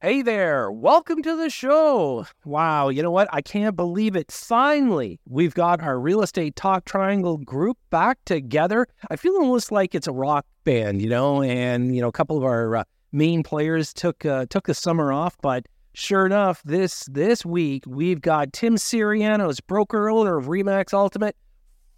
[0.00, 2.24] Hey there, welcome to the show.
[2.44, 3.26] Wow, you know what?
[3.32, 4.30] I can't believe it.
[4.30, 8.86] Finally, we've got our real estate talk triangle group back together.
[9.10, 12.38] I feel almost like it's a rock band, you know, and you know, a couple
[12.38, 17.02] of our uh, main players took uh, took the summer off, but sure enough, this
[17.10, 21.34] this week we've got Tim Syrianos, broker owner of Remax Ultimate,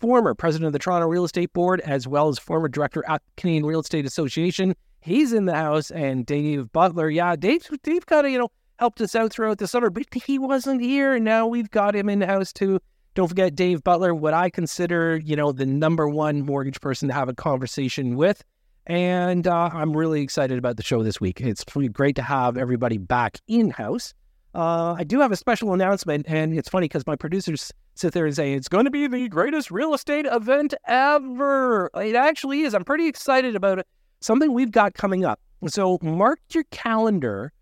[0.00, 3.66] former president of the Toronto Real Estate Board, as well as former director at Canadian
[3.66, 7.10] Real Estate Association he's in the house, and Dave Butler.
[7.10, 10.38] Yeah, Dave, Dave kind of you know helped us out throughout the summer, but he
[10.38, 11.14] wasn't here.
[11.14, 12.80] And now we've got him in the house too.
[13.14, 17.14] Don't forget Dave Butler, what I consider you know the number one mortgage person to
[17.14, 18.44] have a conversation with.
[18.86, 21.40] And uh, I'm really excited about the show this week.
[21.40, 24.14] It's great to have everybody back in house.
[24.52, 28.26] Uh, I do have a special announcement, and it's funny because my producers sit there
[28.26, 31.88] and say it's going to be the greatest real estate event ever.
[31.94, 32.74] It actually is.
[32.74, 33.86] I'm pretty excited about it
[34.20, 35.40] something we've got coming up.
[35.66, 37.52] So mark your calendar.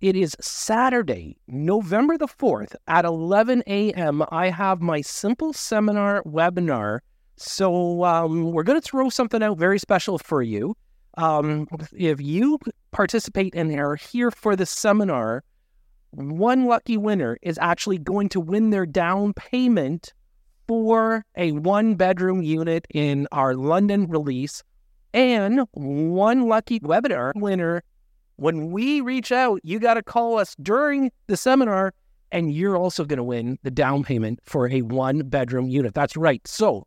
[0.00, 4.22] It is Saturday, November the 4th at 11 a.m.
[4.30, 7.00] I have my simple seminar webinar.
[7.36, 10.76] So um, we're going to throw something out very special for you.
[11.16, 11.66] Um,
[11.96, 12.60] if you
[12.92, 15.42] participate and are here for the seminar,
[16.10, 20.12] one lucky winner is actually going to win their down payment
[20.68, 24.62] for a one bedroom unit in our London release
[25.12, 27.82] and one lucky webinar winner.
[28.36, 31.92] When we reach out, you got to call us during the seminar,
[32.30, 35.94] and you're also going to win the down payment for a one bedroom unit.
[35.94, 36.46] That's right.
[36.46, 36.86] So,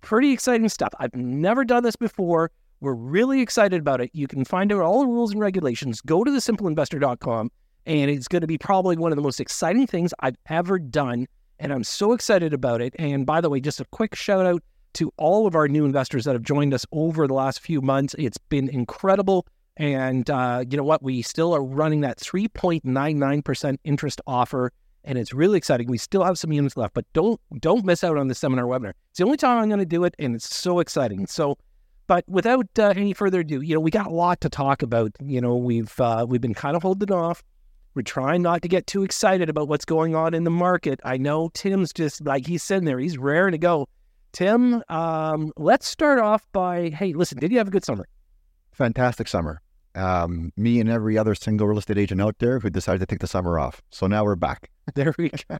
[0.00, 0.94] pretty exciting stuff.
[0.98, 2.50] I've never done this before.
[2.80, 4.10] We're really excited about it.
[4.14, 6.00] You can find out all the rules and regulations.
[6.00, 7.50] Go to thesimpleinvestor.com,
[7.86, 11.26] and it's going to be probably one of the most exciting things I've ever done.
[11.58, 12.94] And I'm so excited about it.
[12.98, 14.62] And by the way, just a quick shout out
[14.96, 18.14] to all of our new investors that have joined us over the last few months.
[18.18, 19.46] It's been incredible.
[19.76, 21.02] And uh, you know what?
[21.02, 24.72] We still are running that 3.99% interest offer.
[25.04, 25.88] And it's really exciting.
[25.88, 28.92] We still have some units left, but don't don't miss out on the seminar webinar.
[29.10, 31.28] It's the only time I'm going to do it, and it's so exciting.
[31.28, 31.58] So,
[32.08, 35.12] but without uh, any further ado, you know, we got a lot to talk about.
[35.20, 37.44] You know, we've uh, we've been kind of holding off.
[37.94, 40.98] We're trying not to get too excited about what's going on in the market.
[41.04, 43.88] I know Tim's just like he's sitting there, he's raring to go.
[44.36, 48.06] Tim, um, let's start off by hey, listen, did you have a good summer?
[48.70, 49.62] Fantastic summer.
[49.94, 53.20] Um, me and every other single real estate agent out there who decided to take
[53.20, 53.80] the summer off.
[53.88, 54.70] So now we're back.
[54.94, 55.56] There we go.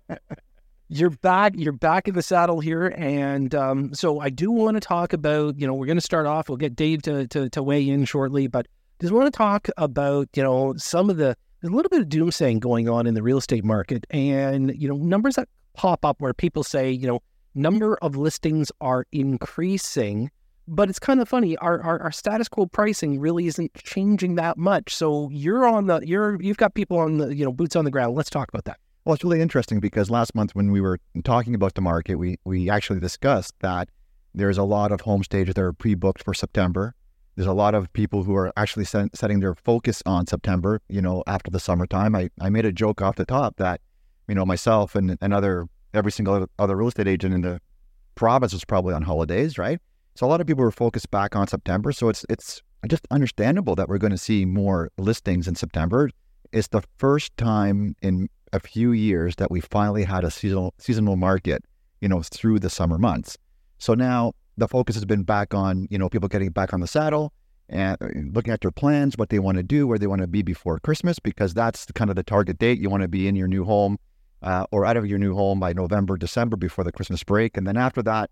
[0.89, 1.55] you're back.
[1.57, 5.59] You're back in the saddle here, and um, so I do want to talk about.
[5.59, 6.51] You know, we're going to start off.
[6.51, 8.67] We'll get Dave to, to to weigh in shortly, but
[9.01, 12.09] just want to talk about you know some of the there's a little bit of
[12.09, 16.21] doomsaying going on in the real estate market, and you know numbers that pop up
[16.21, 17.21] where people say you know
[17.57, 20.31] number of listings are increasing,
[20.69, 21.57] but it's kind of funny.
[21.59, 24.95] Our, our, our status quo pricing really isn't changing that much.
[24.95, 27.91] So you're on the you're you've got people on the you know boots on the
[27.91, 28.15] ground.
[28.15, 28.79] Let's talk about that.
[29.05, 32.39] Well, it's really interesting because last month when we were talking about the market, we
[32.45, 33.89] we actually discussed that
[34.35, 36.95] there's a lot of home stages that are pre-booked for September.
[37.37, 40.81] There's a lot of people who are actually set, setting their focus on September.
[40.89, 43.81] You know, after the summertime, I I made a joke off the top that
[44.29, 47.61] you know myself and, and other every single other real estate agent in the
[48.15, 49.81] province was probably on holidays, right?
[50.15, 51.93] So a lot of people were focused back on September.
[51.93, 56.11] So it's it's just understandable that we're going to see more listings in September.
[56.53, 61.17] It's the first time in a few years that we finally had a seasonal seasonal
[61.17, 61.65] market,
[62.01, 63.37] you know, through the summer months.
[63.79, 66.87] So now the focus has been back on, you know, people getting back on the
[66.87, 67.33] saddle
[67.69, 70.29] and uh, looking at their plans, what they want to do, where they want to
[70.29, 72.79] be before Christmas, because that's kind of the target date.
[72.79, 73.99] You want to be in your new home
[74.47, 77.57] uh, or out of your new home by November, December before the Christmas break.
[77.57, 78.31] And then after that,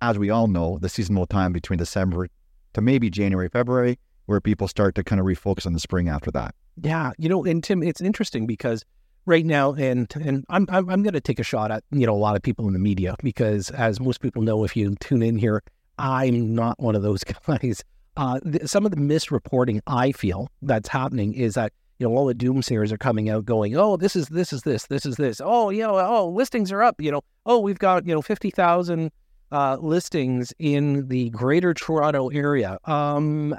[0.00, 2.28] as we all know, the seasonal time between December
[2.74, 6.30] to maybe January, February, where people start to kind of refocus on the spring after
[6.30, 6.54] that.
[6.80, 8.84] Yeah, you know, and Tim, it's interesting because
[9.26, 12.14] right now, and and I'm I'm, I'm going to take a shot at you know
[12.14, 15.22] a lot of people in the media because as most people know, if you tune
[15.22, 15.64] in here,
[15.98, 17.82] I'm not one of those guys.
[18.16, 22.26] Uh, th- some of the misreporting I feel that's happening is that you know, all
[22.26, 25.40] the doomsayers are coming out going, oh, this is this is this, this is this.
[25.44, 27.00] Oh, you know, oh, listings are up.
[27.00, 29.10] You know, oh, we've got you know fifty thousand
[29.50, 32.78] uh, listings in the Greater Toronto area.
[32.84, 33.56] Um,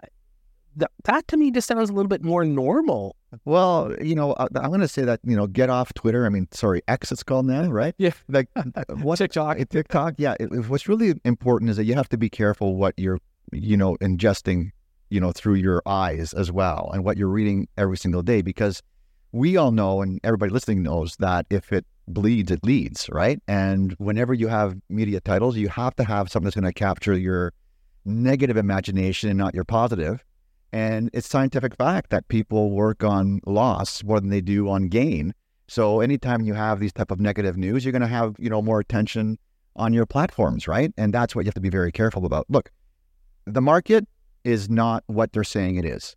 [0.78, 3.16] that that to me just sounds a little bit more normal.
[3.44, 6.26] Well, you know, I, am going to say that you know, get off Twitter.
[6.26, 7.94] I mean, sorry, X it's called now, right?
[7.98, 8.48] Yeah, like
[9.02, 9.58] what TikTok.
[9.70, 10.16] TikTok.
[10.18, 13.20] Yeah, it, what's really important is that you have to be careful what you're,
[13.52, 14.72] you know, ingesting
[15.10, 18.82] you know, through your eyes as well and what you're reading every single day because
[19.32, 23.42] we all know and everybody listening knows that if it bleeds, it leads, right?
[23.48, 27.18] And whenever you have media titles, you have to have something that's going to capture
[27.18, 27.54] your
[28.06, 30.24] negative imagination and not your positive.
[30.72, 35.34] And it's scientific fact that people work on loss more than they do on gain.
[35.68, 38.62] So anytime you have these type of negative news, you're going to have, you know,
[38.62, 39.38] more attention
[39.76, 40.92] on your platforms, right?
[40.98, 42.46] And that's what you have to be very careful about.
[42.50, 42.72] Look,
[43.46, 44.08] the market
[44.50, 46.16] is not what they're saying it is.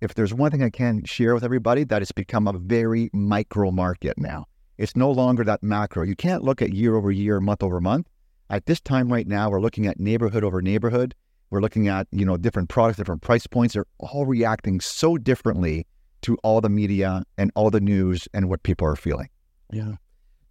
[0.00, 3.70] If there's one thing I can share with everybody, that it's become a very micro
[3.70, 4.46] market now.
[4.78, 6.04] It's no longer that macro.
[6.04, 8.08] You can't look at year over year, month over month.
[8.48, 11.14] At this time right now, we're looking at neighborhood over neighborhood.
[11.50, 13.74] We're looking at, you know, different products, different price points.
[13.74, 15.86] They're all reacting so differently
[16.22, 19.28] to all the media and all the news and what people are feeling.
[19.70, 19.96] Yeah.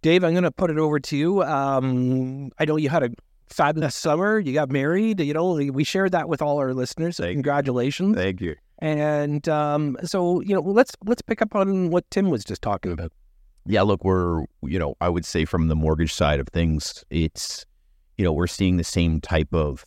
[0.02, 1.42] Dave, I'm going to put it over to you.
[1.42, 3.10] Um, I know you had a
[3.50, 4.38] fabulous summer.
[4.38, 5.20] You got married.
[5.20, 7.16] You know, we shared that with all our listeners.
[7.16, 8.16] So congratulations.
[8.16, 8.56] Thank you.
[8.78, 12.92] And um, so, you know, let's let's pick up on what Tim was just talking
[12.92, 13.12] about.
[13.66, 17.66] Yeah, look, we're you know, I would say from the mortgage side of things, it's
[18.16, 19.84] you know, we're seeing the same type of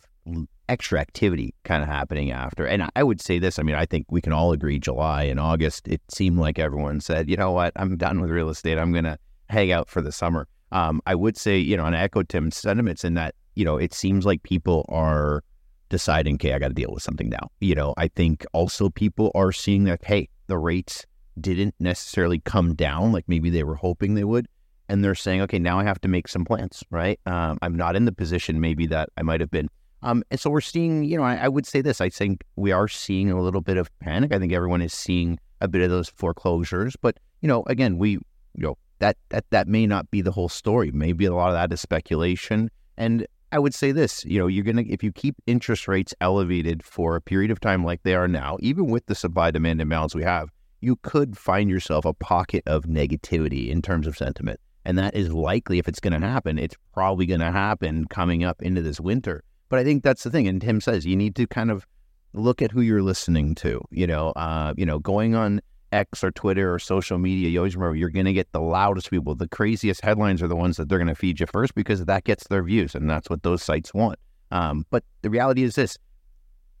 [0.68, 2.66] extra activity kind of happening after.
[2.66, 5.38] And I would say this, I mean, I think we can all agree July and
[5.38, 8.78] August, it seemed like everyone said, you know what, I'm done with real estate.
[8.78, 9.18] I'm going to
[9.50, 10.48] hang out for the summer.
[10.72, 13.76] Um, I would say, you know, and I echo Tim's sentiments in that, you know,
[13.76, 15.42] it seems like people are
[15.88, 17.50] deciding, okay, I got to deal with something now.
[17.60, 21.06] You know, I think also people are seeing that, hey, the rates
[21.40, 24.46] didn't necessarily come down like maybe they were hoping they would.
[24.88, 27.18] And they're saying, okay, now I have to make some plans, right?
[27.26, 29.68] Um, I'm not in the position maybe that I might have been.
[30.02, 32.02] Um, and so we're seeing, you know, I, I would say this.
[32.02, 34.32] I think we are seeing a little bit of panic.
[34.32, 36.94] I think everyone is seeing a bit of those foreclosures.
[37.00, 38.20] But, you know, again, we, you
[38.56, 40.90] know, that that that may not be the whole story.
[40.92, 42.70] Maybe a lot of that is speculation.
[42.96, 46.82] And I would say this, you know, you're gonna if you keep interest rates elevated
[46.82, 50.12] for a period of time like they are now, even with the supply demand imbalance
[50.12, 54.58] we have, you could find yourself a pocket of negativity in terms of sentiment.
[54.84, 58.42] And that is likely if it's going to happen, it's probably going to happen coming
[58.42, 59.44] up into this winter.
[59.68, 60.48] But I think that's the thing.
[60.48, 61.86] And Tim says you need to kind of
[62.32, 63.80] look at who you're listening to.
[63.92, 65.60] You know, uh, you know, going on
[65.94, 69.10] X or Twitter or social media, you always remember you're going to get the loudest
[69.10, 69.34] people.
[69.34, 72.24] The craziest headlines are the ones that they're going to feed you first because that
[72.24, 74.18] gets their views, and that's what those sites want.
[74.50, 75.96] Um, but the reality is this: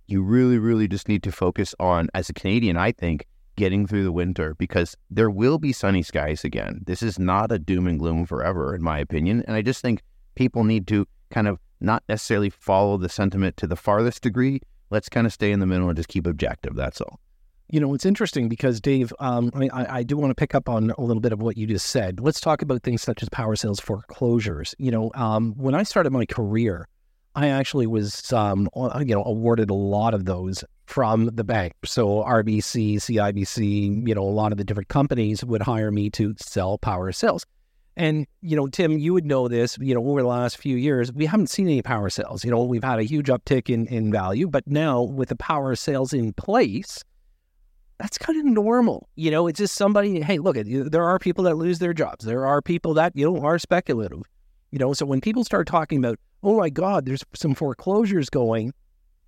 [0.06, 3.26] you really, really just need to focus on, as a Canadian, I think,
[3.56, 6.82] getting through the winter because there will be sunny skies again.
[6.86, 9.44] This is not a doom and gloom forever, in my opinion.
[9.46, 10.02] And I just think
[10.34, 14.60] people need to kind of not necessarily follow the sentiment to the farthest degree.
[14.90, 16.74] Let's kind of stay in the middle and just keep objective.
[16.74, 17.20] That's all.
[17.70, 20.90] You know, it's interesting because Dave, um, I, I, do want to pick up on
[20.98, 22.20] a little bit of what you just said.
[22.20, 24.74] Let's talk about things such as power sales foreclosures.
[24.78, 26.86] You know, um, when I started my career,
[27.34, 28.68] I actually was, um,
[29.00, 31.72] you know, awarded a lot of those from the bank.
[31.84, 36.34] So RBC, CIBC, you know, a lot of the different companies would hire me to
[36.38, 37.44] sell power sales.
[37.96, 41.12] And, you know, Tim, you would know this, you know, over the last few years,
[41.12, 42.44] we haven't seen any power sales.
[42.44, 45.74] You know, we've had a huge uptick in, in value, but now with the power
[45.76, 47.04] sales in place,
[47.98, 49.08] that's kind of normal.
[49.16, 52.24] You know, it's just somebody, hey, look, there are people that lose their jobs.
[52.24, 54.22] There are people that, you know, are speculative.
[54.70, 58.72] You know, so when people start talking about, oh my God, there's some foreclosures going,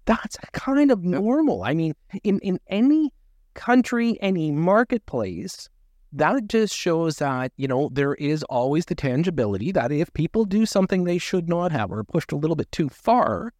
[0.04, 1.62] that's kind of normal.
[1.62, 3.12] I mean, in, in any
[3.54, 5.68] country, any marketplace,
[6.12, 10.66] that just shows that, you know, there is always the tangibility that if people do
[10.66, 13.52] something they should not have or pushed a little bit too far,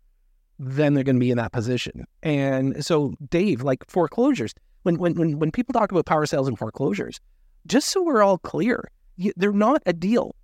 [0.59, 2.07] then they're going to be in that position.
[2.23, 4.55] And so, Dave, like foreclosures,
[4.87, 7.21] when, when, when, when people talk about power sales and foreclosures,
[7.67, 10.35] just so we're all clear, you, they're not a deal.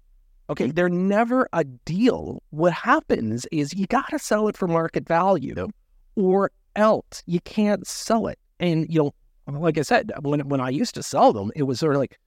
[0.50, 2.42] Okay, they're never a deal.
[2.50, 5.68] What happens is you got to sell it for market value
[6.16, 8.38] or else you can't sell it.
[8.58, 9.14] And, you know,
[9.60, 12.18] like I said, when when I used to sell them, it was sort of like,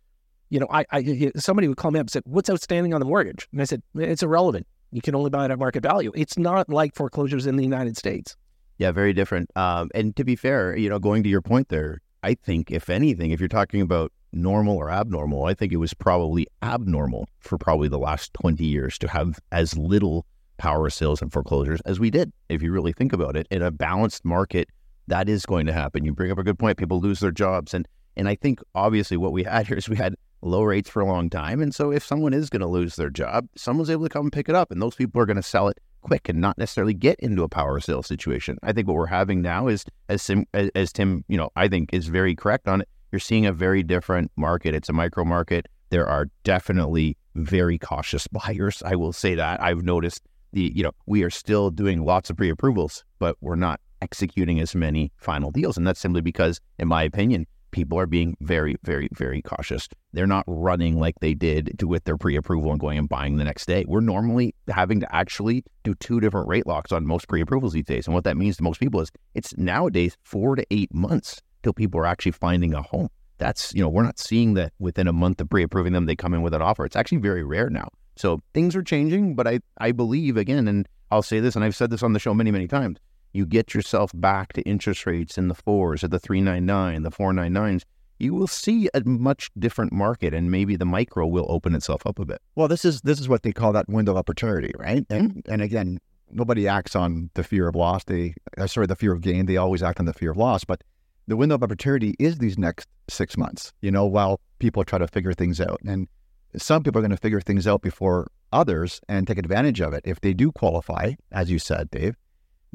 [0.50, 3.06] you know, I, I somebody would call me up and say, "What's outstanding on the
[3.06, 4.68] mortgage?" And I said, "It's irrelevant.
[4.92, 6.12] You can only buy it at market value.
[6.16, 8.36] It's not like foreclosures in the United States."
[8.78, 9.50] Yeah, very different.
[9.56, 12.90] Um, and to be fair, you know, going to your point there, I think if
[12.90, 17.60] anything, if you're talking about normal or abnormal, I think it was probably abnormal for
[17.60, 20.26] probably the last 20 years to have as little
[20.58, 22.34] power sales and foreclosures as we did.
[22.50, 24.70] If you really think about it, in a balanced market
[25.06, 26.04] that is going to happen.
[26.04, 26.80] You bring up a good point.
[26.80, 27.76] People lose their jobs.
[27.76, 31.02] And, and I think obviously what we had here is we had low rates for
[31.02, 31.62] a long time.
[31.62, 34.34] And so if someone is going to lose their job, someone's able to come and
[34.34, 34.72] pick it up.
[34.72, 37.50] And those people are going to sell it quick and not necessarily get into a
[37.50, 38.58] power sale situation.
[38.62, 42.08] I think what we're having now is, as, as, Tim, you know, I think is
[42.08, 42.90] very correct on it.
[43.12, 44.76] You're seeing a very different market.
[44.76, 45.68] It's a micro market.
[45.90, 48.84] There are definitely very cautious buyers.
[48.86, 49.62] I will say that.
[49.62, 50.22] I've noticed
[50.54, 54.60] the, you know, we are still doing lots of pre approvals, but we're not executing
[54.60, 55.76] as many final deals.
[55.76, 59.90] And that's simply because, in my opinion, people are being very, very, very cautious.
[60.14, 63.44] They're not running like they did to, with their pre-approval and going and buying the
[63.44, 63.84] next day.
[63.86, 68.08] We're normally having to actually do two different rate locks on most pre-approvals these days.
[68.08, 71.74] And what that means to most people is it's nowadays four to eight months till
[71.74, 73.10] people are actually finding a home.
[73.40, 76.34] That's, you know, we're not seeing that within a month of pre-approving them, they come
[76.34, 76.86] in with an offer.
[76.86, 77.90] It's actually very rare now.
[78.16, 81.76] So things are changing, but I, I believe again, and I'll say this, and I've
[81.76, 83.00] said this on the show many, many times,
[83.36, 87.84] you get yourself back to interest rates in the fours or the 399, the 499s,
[88.18, 92.18] you will see a much different market and maybe the micro will open itself up
[92.18, 92.42] a bit.
[92.56, 95.06] Well, this is this is what they call that window of opportunity, right?
[95.10, 95.52] And Mm-hmm.
[95.52, 96.00] and again,
[96.32, 98.06] nobody acts on the fear of loss.
[98.06, 99.46] They uh, sorry, the fear of gain.
[99.48, 100.64] They always act on the fear of loss.
[100.64, 100.84] But
[101.28, 103.74] the window of opportunity is these next six months.
[103.82, 106.08] You know, while people try to figure things out, and
[106.56, 110.04] some people are going to figure things out before others and take advantage of it.
[110.06, 112.16] If they do qualify, as you said, Dave,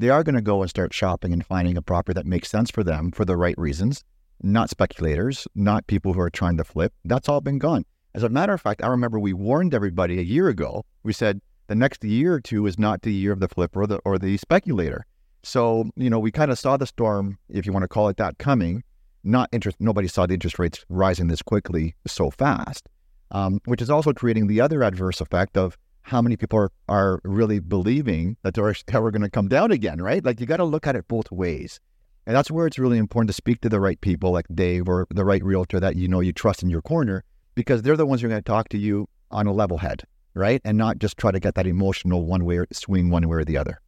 [0.01, 2.71] they are going to go and start shopping and finding a property that makes sense
[2.71, 4.03] for them for the right reasons,
[4.41, 6.91] not speculators, not people who are trying to flip.
[7.05, 7.85] That's all been gone.
[8.15, 10.83] As a matter of fact, I remember we warned everybody a year ago.
[11.03, 13.87] We said the next year or two is not the year of the flipper or
[13.87, 15.05] the, or the speculator.
[15.43, 18.17] So, you know, we kind of saw the storm, if you want to call it
[18.17, 18.83] that, coming.
[19.23, 19.77] Not interest.
[19.79, 22.89] Nobody saw the interest rates rising this quickly so fast,
[23.29, 27.19] um, which is also creating the other adverse effect of how many people are, are
[27.23, 30.23] really believing that they're ever going to come down again, right?
[30.23, 31.79] Like you got to look at it both ways.
[32.25, 35.07] And that's where it's really important to speak to the right people like Dave or
[35.09, 37.23] the right realtor that you know you trust in your corner
[37.55, 40.03] because they're the ones who are going to talk to you on a level head,
[40.33, 40.61] right?
[40.63, 43.45] And not just try to get that emotional one way or swing one way or
[43.45, 43.81] the other.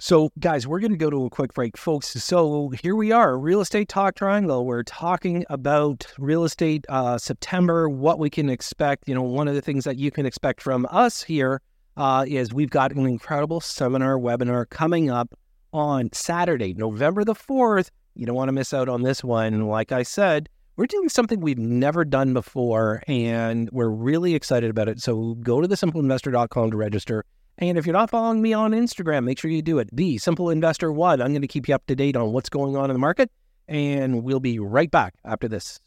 [0.00, 2.08] So, guys, we're going to go to a quick break, folks.
[2.08, 4.66] So, here we are, Real Estate Talk Triangle.
[4.66, 9.08] We're talking about real estate uh, September, what we can expect.
[9.08, 11.62] You know, one of the things that you can expect from us here
[11.96, 15.32] uh, is we've got an incredible seminar webinar coming up
[15.72, 17.90] on Saturday, November the 4th.
[18.16, 19.68] You don't want to miss out on this one.
[19.68, 24.88] Like I said, we're doing something we've never done before, and we're really excited about
[24.88, 25.00] it.
[25.00, 27.24] So, go to thesimpleinvestor.com to register.
[27.58, 29.88] And if you're not following me on Instagram, make sure you do it.
[29.92, 31.22] The Simple Investor One.
[31.22, 33.30] I'm going to keep you up to date on what's going on in the market,
[33.68, 35.78] and we'll be right back after this.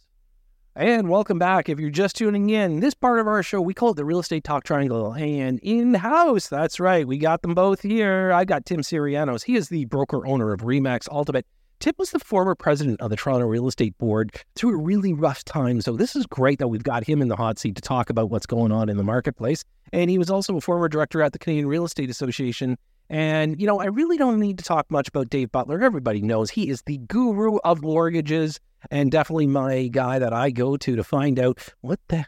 [0.78, 1.70] And welcome back.
[1.70, 4.20] If you're just tuning in, this part of our show, we call it the Real
[4.20, 5.14] Estate Talk Triangle.
[5.14, 8.32] And in house, that's right, we got them both here.
[8.32, 9.44] I got Tim Syrianos.
[9.44, 11.48] He is the broker owner of Remax Ultimate.
[11.80, 15.46] Tim was the former president of the Toronto Real Estate Board through a really rough
[15.46, 15.80] time.
[15.82, 18.32] So this is great that we've got him in the hot seat to talk about
[18.32, 19.64] what's going on in the marketplace.
[19.94, 22.78] And he was also a former director at the Canadian Real Estate Association.
[23.10, 25.82] And, you know, I really don't need to talk much about Dave Butler.
[25.84, 30.78] Everybody knows he is the guru of mortgages and definitely my guy that I go
[30.78, 32.26] to to find out what the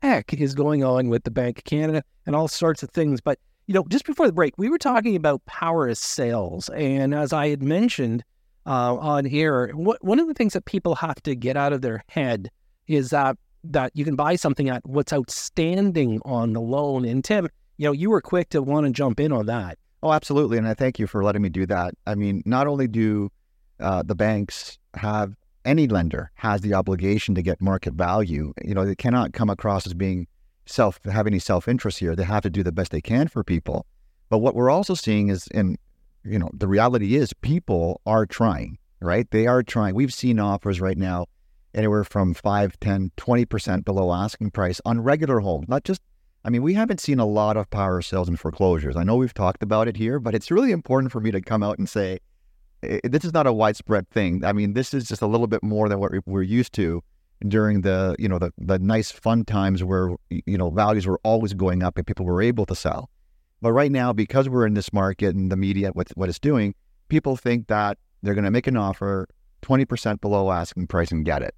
[0.00, 3.20] heck is going on with the Bank of Canada and all sorts of things.
[3.20, 6.70] But, you know, just before the break, we were talking about power of sales.
[6.70, 8.24] And as I had mentioned,
[8.66, 9.68] uh, on air.
[9.68, 12.50] What, one of the things that people have to get out of their head
[12.86, 17.04] is that that you can buy something at what's outstanding on the loan.
[17.04, 19.76] And Tim, you know, you were quick to want to jump in on that.
[20.02, 20.56] Oh, absolutely.
[20.56, 21.94] And I thank you for letting me do that.
[22.06, 23.30] I mean, not only do
[23.80, 28.84] uh, the banks have any lender has the obligation to get market value, you know,
[28.84, 30.28] they cannot come across as being
[30.66, 32.14] self, have any self interest here.
[32.14, 33.84] They have to do the best they can for people.
[34.28, 35.76] But what we're also seeing is, and,
[36.26, 39.30] you know, the reality is people are trying, right?
[39.30, 39.94] They are trying.
[39.94, 41.26] We've seen offers right now
[41.74, 46.00] anywhere from 5, 10, 20% below asking price on regular homes, not just
[46.44, 48.94] I mean, we haven't seen a lot of power sales and foreclosures.
[48.94, 51.64] I know we've talked about it here, but it's really important for me to come
[51.64, 52.20] out and say
[52.82, 54.44] this is not a widespread thing.
[54.44, 57.02] I mean, this is just a little bit more than what we're used to
[57.48, 61.52] during the you know the the nice fun times where you know values were always
[61.52, 63.10] going up and people were able to sell.
[63.62, 66.74] But right now, because we're in this market and the media, with what it's doing,
[67.08, 69.28] people think that they're going to make an offer
[69.62, 71.54] twenty percent below asking price and get it.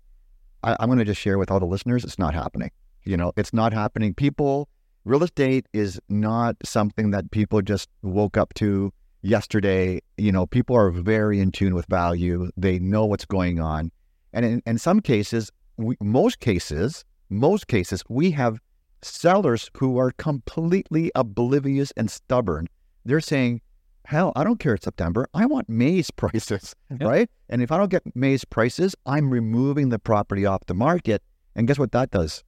[0.62, 2.70] I, I'm going to just share with all the listeners, it's not happening.
[3.04, 4.14] You know, it's not happening.
[4.14, 4.68] People
[5.04, 10.00] real estate is not something that people just woke up to yesterday.
[10.18, 12.50] You know, people are very in tune with value.
[12.56, 13.90] They know what's going on.
[14.32, 18.60] And in, in some cases, we, most cases, most cases, we have
[19.02, 22.68] sellers who are completely oblivious and stubborn.
[23.04, 23.60] They're saying,
[24.04, 25.28] hell, I don't care it's September.
[25.34, 27.02] I want May's prices, Yep.
[27.02, 27.30] right?
[27.48, 31.22] And if I don't get May's prices, I'm removing the property off the market.
[31.54, 32.42] And guess what that does?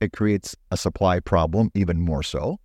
[0.00, 2.58] It creates a supply problem, even more so,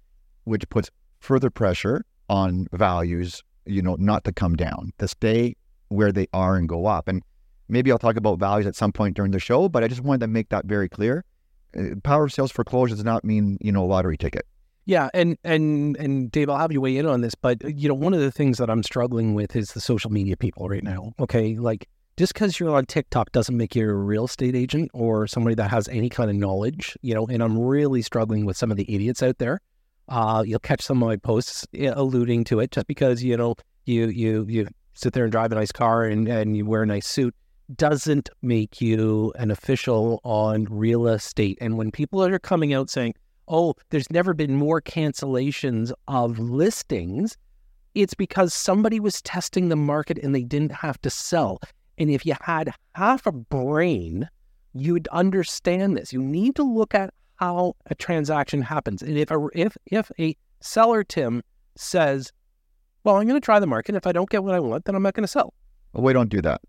[0.43, 5.55] which puts further pressure on values, you know, not to come down, to stay
[5.89, 7.07] where they are and go up.
[7.07, 7.21] And
[7.69, 10.21] maybe I'll talk about values at some point during the show, but I just wanted
[10.21, 11.23] to make that very clear.
[12.03, 14.45] Power of sales foreclosure does not mean, you know, a lottery ticket.
[14.85, 17.93] Yeah, and and and Dave, I'll have you weigh in on this, but you know,
[17.93, 21.13] one of the things that I'm struggling with is the social media people right now.
[21.19, 21.87] Okay, like
[22.17, 25.69] just because you're on TikTok doesn't make you a real estate agent or somebody that
[25.69, 27.27] has any kind of knowledge, you know.
[27.27, 29.59] And I'm really struggling with some of the idiots out there.
[30.09, 34.07] Uh, you'll catch some of my posts alluding to it just because you know you
[34.07, 37.07] you you sit there and drive a nice car and, and you wear a nice
[37.07, 37.33] suit
[37.75, 41.57] doesn't make you an official on real estate.
[41.61, 43.15] And when people are coming out saying,
[43.47, 47.37] "Oh, there's never been more cancellations of listings,"
[47.95, 51.59] it's because somebody was testing the market and they didn't have to sell.
[51.97, 54.29] And if you had half a brain,
[54.73, 56.13] you'd understand this.
[56.13, 59.01] You need to look at how a transaction happens.
[59.01, 61.43] And if a, if if a seller Tim
[61.75, 62.31] says,
[63.03, 63.95] "Well, I'm going to try the market.
[63.95, 65.53] If I don't get what I want, then I'm not going to sell."
[65.93, 66.61] Well, we don't do that.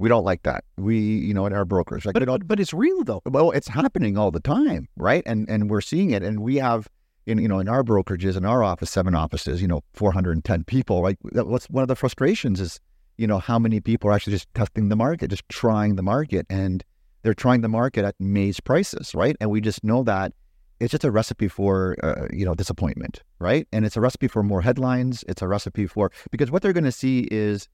[0.00, 0.64] We don't like that.
[0.78, 3.20] We, you know, in our brokers, like, but, but, but it's real though.
[3.26, 5.22] Well, it's happening all the time, right?
[5.26, 6.88] And and we're seeing it, and we have
[7.26, 11.02] in you know in our brokerages in our office seven offices you know 410 people
[11.02, 12.80] right what's one of the frustrations is
[13.18, 16.46] you know how many people are actually just testing the market just trying the market
[16.48, 16.82] and
[17.22, 20.32] they're trying the market at May's prices right and we just know that
[20.80, 24.42] it's just a recipe for uh, you know disappointment right and it's a recipe for
[24.42, 27.68] more headlines it's a recipe for because what they're going to see is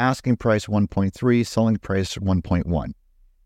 [0.00, 2.92] asking price 1.3 selling price 1.1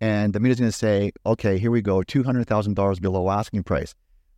[0.00, 3.94] and the media's going to say okay here we go $200000 below asking price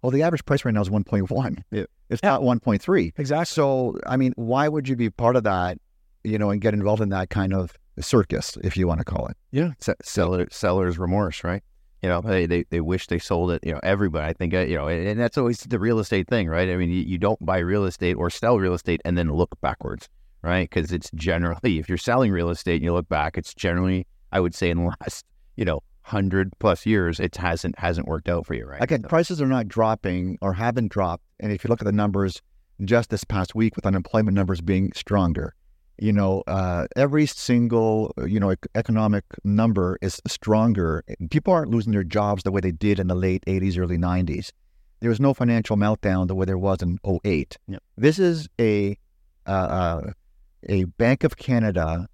[0.06, 1.62] well, the average price right now is 1.1.
[1.73, 2.30] It, it's yeah.
[2.30, 3.12] not 1.3.
[3.18, 3.44] Exactly.
[3.46, 5.78] So, I mean, why would you be part of that,
[6.23, 9.26] you know, and get involved in that kind of circus, if you want to call
[9.26, 9.37] it?
[9.50, 9.73] Yeah.
[9.80, 11.62] S- seller, seller's remorse, right?
[12.02, 13.64] You know, they, they, they wish they sold it.
[13.64, 16.28] You know, everybody, I think, uh, you know, and, and that's always the real estate
[16.28, 16.68] thing, right?
[16.68, 19.58] I mean, you, you don't buy real estate or sell real estate and then look
[19.61, 20.08] backwards,
[20.43, 20.69] right?
[20.69, 24.40] Because it's generally, if you're selling real estate and you look back, it's generally, I
[24.40, 25.25] would say, in the last,
[25.57, 28.83] you know, hundred plus years, it hasn't hasn't worked out for you, right?
[28.83, 29.09] Again, so.
[29.09, 31.25] prices are not dropping or haven't dropped.
[31.40, 32.40] And if you look at the numbers
[32.85, 35.55] just this past week, with unemployment numbers being stronger,
[35.99, 41.02] you know, uh, every single you know economic number is stronger.
[41.31, 44.52] People aren't losing their jobs the way they did in the late '80s, early '90s.
[45.00, 47.59] There was no financial meltdown the way there was in 08.
[47.69, 47.83] Yep.
[47.99, 48.97] This is a
[49.47, 50.12] uh, uh,
[50.69, 52.09] a Bank of Canada,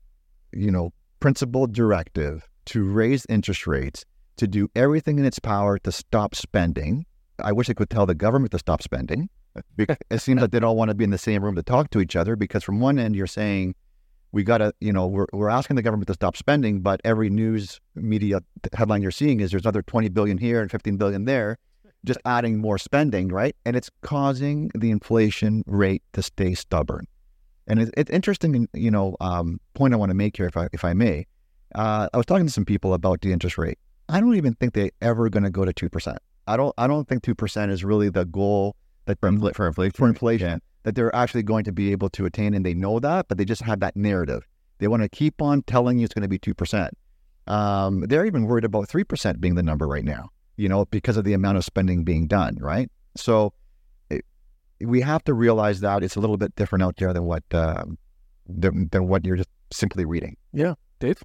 [0.52, 4.04] you know, principal directive to raise interest rates,
[4.36, 7.06] to do everything in its power to stop spending.
[7.42, 9.28] I wish I could tell the government to stop spending.
[9.78, 12.00] it seems like they don't want to be in the same room to talk to
[12.00, 13.74] each other because from one end you're saying
[14.32, 17.28] we got to, you know, we're, we're asking the government to stop spending, but every
[17.28, 18.40] news media
[18.72, 21.58] headline you're seeing is there's another 20 billion here and 15 billion there,
[22.04, 23.54] just adding more spending, right?
[23.66, 27.06] And it's causing the inflation rate to stay stubborn.
[27.66, 30.68] And it's, it's interesting, you know, um, point I want to make here, if I,
[30.72, 31.26] if I may.
[31.74, 33.78] Uh, I was talking to some people about the interest rate.
[34.08, 36.18] I don't even think they're ever going to go to two percent.
[36.46, 36.74] I don't.
[36.76, 39.92] I don't think two percent is really the goal that for, infl- for inflation.
[39.92, 40.58] For inflation, yeah.
[40.82, 43.44] that they're actually going to be able to attain, and they know that, but they
[43.44, 44.46] just have that narrative.
[44.78, 46.92] They want to keep on telling you it's going to be two percent.
[47.46, 50.28] Um, they're even worried about three percent being the number right now.
[50.56, 52.58] You know, because of the amount of spending being done.
[52.60, 52.90] Right.
[53.16, 53.54] So
[54.84, 57.84] we have to realize that it's a little bit different out there than what uh,
[58.48, 60.36] than, than what you're just simply reading.
[60.52, 61.22] Yeah, Dave.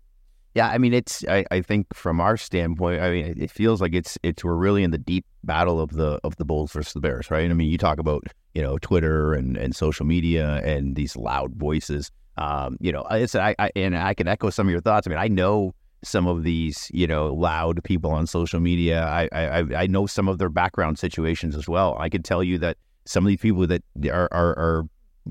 [0.55, 1.23] Yeah, I mean, it's.
[1.27, 4.83] I, I think from our standpoint, I mean, it feels like it's it's we're really
[4.83, 7.49] in the deep battle of the of the Bulls versus the Bears, right?
[7.49, 8.23] I mean, you talk about
[8.55, 12.11] you know Twitter and and social media and these loud voices.
[12.37, 15.05] Um, you know, it's I, I and I can echo some of your thoughts.
[15.05, 19.03] I mean, I know some of these you know loud people on social media.
[19.05, 21.95] I I I know some of their background situations as well.
[21.99, 24.83] I can tell you that some of these people that are are, are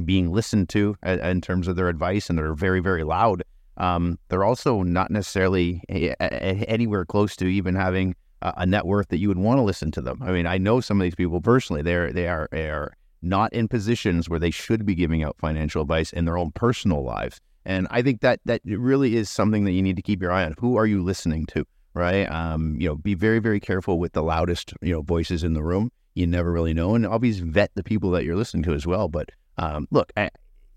[0.05, 3.43] being listened to in terms of their advice and they're very very loud
[3.79, 9.29] um, they're also not necessarily anywhere close to even having a net worth that you
[9.29, 10.21] would want to listen to them.
[10.23, 11.83] I mean, I know some of these people personally.
[11.83, 15.83] They're they are they are not in positions where they should be giving out financial
[15.83, 17.41] advice in their own personal lives.
[17.65, 20.45] And I think that that really is something that you need to keep your eye
[20.45, 20.55] on.
[20.59, 21.67] Who are you listening to?
[21.95, 22.31] Right?
[22.31, 25.63] Um, you know, be very very careful with the loudest you know voices in the
[25.63, 25.91] room.
[26.17, 29.07] You never really know, and always vet the people that you're listening to as well.
[29.07, 30.31] But um, look, I,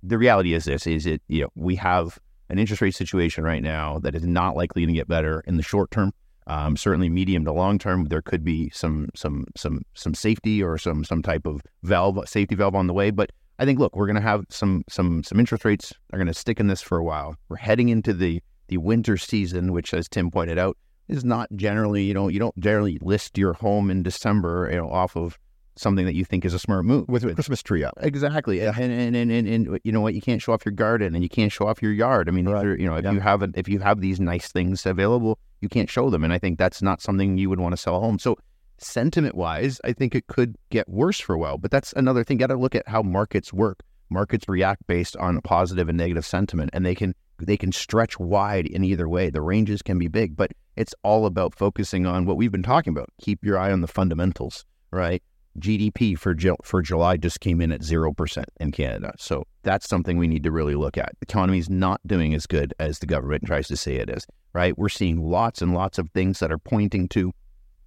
[0.04, 3.63] the reality is this: is it you know we have an interest rate situation right
[3.63, 6.13] now that is not likely to get better in the short term.
[6.47, 10.78] Um, certainly, medium to long term, there could be some some some some safety or
[10.78, 13.10] some some type of valve safety valve on the way.
[13.10, 16.28] But I think, look, we're going to have some some some interest rates are going
[16.28, 17.36] to stick in this for a while.
[17.49, 20.78] We're heading into the the winter season, which, as Tim pointed out,
[21.10, 24.89] is not generally you know you don't generally list your home in December you know
[24.89, 25.38] off of
[25.80, 27.93] something that you think is a smart move with a Christmas tree up.
[28.02, 28.58] Exactly.
[28.58, 28.74] Yeah.
[28.78, 30.13] And, and, and, and, and, you know what?
[30.13, 32.28] You can't show off your garden and you can't show off your yard.
[32.28, 32.78] I mean, right.
[32.78, 33.13] you know, if yeah.
[33.13, 36.24] you have a, if you have these nice things available, you can't show them.
[36.24, 38.19] And I think that's not something you would want to sell a home.
[38.19, 38.38] So
[38.78, 42.36] sentiment wise, I think it could get worse for a while, but that's another thing.
[42.36, 43.82] You got to look at how markets work.
[44.10, 48.65] Markets react based on positive and negative sentiment and they can they can stretch wide
[48.65, 49.30] in either way.
[49.30, 52.91] The ranges can be big, but it's all about focusing on what we've been talking
[52.91, 53.10] about.
[53.21, 55.21] Keep your eye on the fundamentals, right?
[55.58, 59.13] GDP for for July just came in at 0% in Canada.
[59.17, 61.12] So that's something we need to really look at.
[61.19, 64.25] The economy is not doing as good as the government tries to say it is,
[64.54, 64.78] right?
[64.78, 67.34] We're seeing lots and lots of things that are pointing to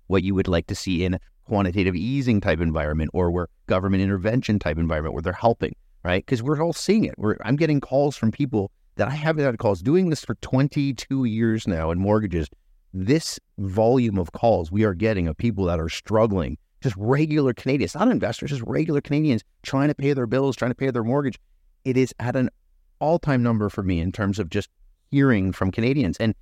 [0.08, 4.02] what you would like to see in a quantitative easing type environment or where government
[4.02, 6.24] intervention type environment where they're helping, right?
[6.24, 7.14] Because we're all seeing it.
[7.16, 11.24] We're, I'm getting calls from people that I haven't had calls doing this for 22
[11.24, 12.48] years now in mortgages.
[12.94, 17.94] This volume of calls we are getting of people that are struggling just regular Canadians,
[17.94, 21.38] not investors, just regular Canadians trying to pay their bills, trying to pay their mortgage.
[21.84, 22.50] It is at an
[22.98, 24.68] all time number for me in terms of just
[25.10, 26.16] hearing from Canadians.
[26.18, 26.34] And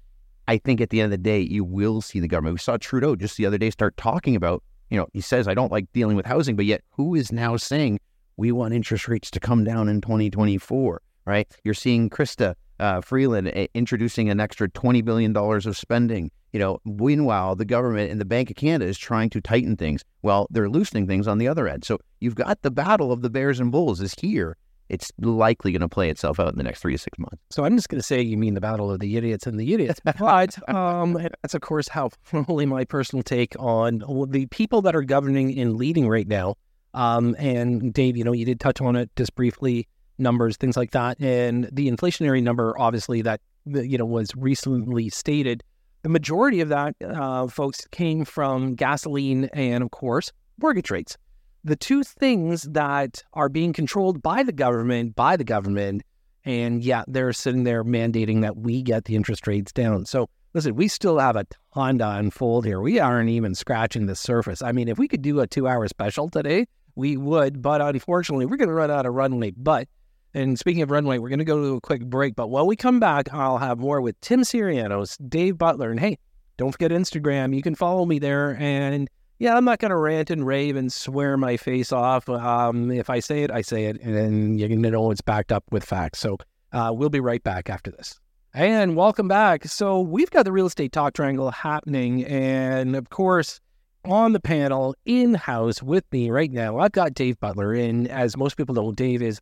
[0.49, 2.55] I think at the end of the day, you will see the government.
[2.55, 5.55] We saw Trudeau just the other day start talking about, you know, he says, I
[5.55, 8.01] don't like dealing with housing, but yet who is now saying
[8.37, 11.49] we want interest rates to come down in 2024, right?
[11.63, 16.31] You're seeing Chrystia uh, Freeland uh, introducing an extra $20 billion of spending.
[16.53, 20.03] You know, meanwhile, the government and the Bank of Canada is trying to tighten things.
[20.23, 21.85] Well, they're loosening things on the other end.
[21.85, 24.57] So you've got the battle of the bears and bulls is here.
[24.89, 27.39] It's likely going to play itself out in the next three to six months.
[27.51, 29.73] So I'm just going to say you mean the battle of the idiots and the
[29.73, 30.01] idiots.
[30.19, 32.11] But um, that's, of course, how
[32.49, 36.57] only my personal take on the people that are governing and leading right now.
[36.93, 39.87] Um, and Dave, you know, you did touch on it just briefly
[40.21, 41.21] numbers, things like that.
[41.21, 45.63] And the inflationary number, obviously, that you know was recently stated.
[46.03, 51.17] The majority of that, uh, folks, came from gasoline and, of course, mortgage rates.
[51.63, 56.03] The two things that are being controlled by the government, by the government,
[56.45, 60.07] and yeah, they're sitting there mandating that we get the interest rates down.
[60.07, 62.81] So listen, we still have a ton to unfold here.
[62.81, 64.63] We aren't even scratching the surface.
[64.63, 68.57] I mean, if we could do a two-hour special today, we would, but unfortunately, we're
[68.57, 69.53] going to run out of runway.
[69.53, 69.89] But
[70.35, 72.37] and speaking of runway, we're going to go to a quick break.
[72.37, 75.91] But while we come back, I'll have more with Tim Syrianos, Dave Butler.
[75.91, 76.19] And hey,
[76.57, 77.55] don't forget Instagram.
[77.55, 78.57] You can follow me there.
[78.61, 82.29] And yeah, I'm not going to rant and rave and swear my face off.
[82.29, 84.01] Um, if I say it, I say it.
[84.03, 86.21] And to know it's backed up with facts.
[86.21, 86.37] So
[86.73, 88.21] uh, we'll be right back after this.
[88.53, 89.65] And welcome back.
[89.65, 92.25] So we've got the real estate talk triangle happening.
[92.27, 93.61] And of course,
[94.05, 97.73] on the panel in house with me right now, I've got Dave Butler.
[97.73, 99.41] And as most people know, Dave is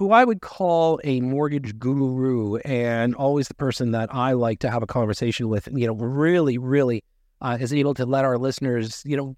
[0.00, 4.70] who I would call a mortgage guru and always the person that I like to
[4.70, 7.04] have a conversation with, you know, really, really
[7.42, 9.36] uh, is able to let our listeners, you know,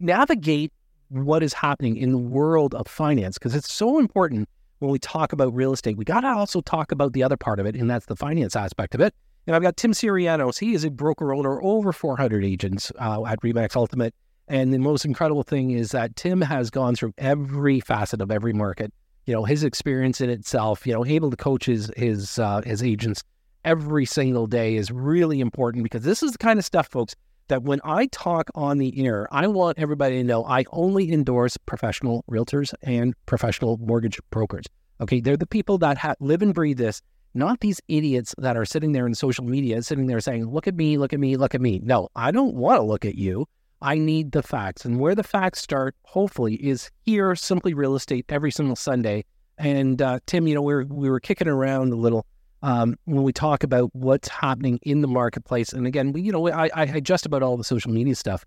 [0.00, 0.72] navigate
[1.10, 5.34] what is happening in the world of finance because it's so important when we talk
[5.34, 5.98] about real estate.
[5.98, 8.56] We got to also talk about the other part of it, and that's the finance
[8.56, 9.14] aspect of it.
[9.46, 10.58] And I've got Tim Syrianos.
[10.58, 14.14] He is a broker owner, over 400 agents uh, at Remax Ultimate.
[14.48, 18.54] And the most incredible thing is that Tim has gone through every facet of every
[18.54, 18.90] market
[19.28, 22.82] you know his experience in itself you know able to coach his his uh, his
[22.82, 23.22] agents
[23.64, 27.14] every single day is really important because this is the kind of stuff folks
[27.48, 31.58] that when I talk on the air I want everybody to know I only endorse
[31.58, 34.64] professional realtors and professional mortgage brokers
[35.00, 35.20] okay?
[35.20, 37.02] They're the people that ha- live and breathe this
[37.34, 40.74] not these idiots that are sitting there in social media sitting there saying look at
[40.74, 41.80] me look at me look at me.
[41.84, 43.46] No I don't want to look at you
[43.80, 44.84] I need the facts.
[44.84, 49.24] And where the facts start, hopefully, is here, Simply Real Estate, every single Sunday.
[49.56, 52.26] And uh, Tim, you know, we were, we were kicking around a little
[52.62, 55.72] um, when we talk about what's happening in the marketplace.
[55.72, 58.44] And again, we, you know, I, I just about all the social media stuff.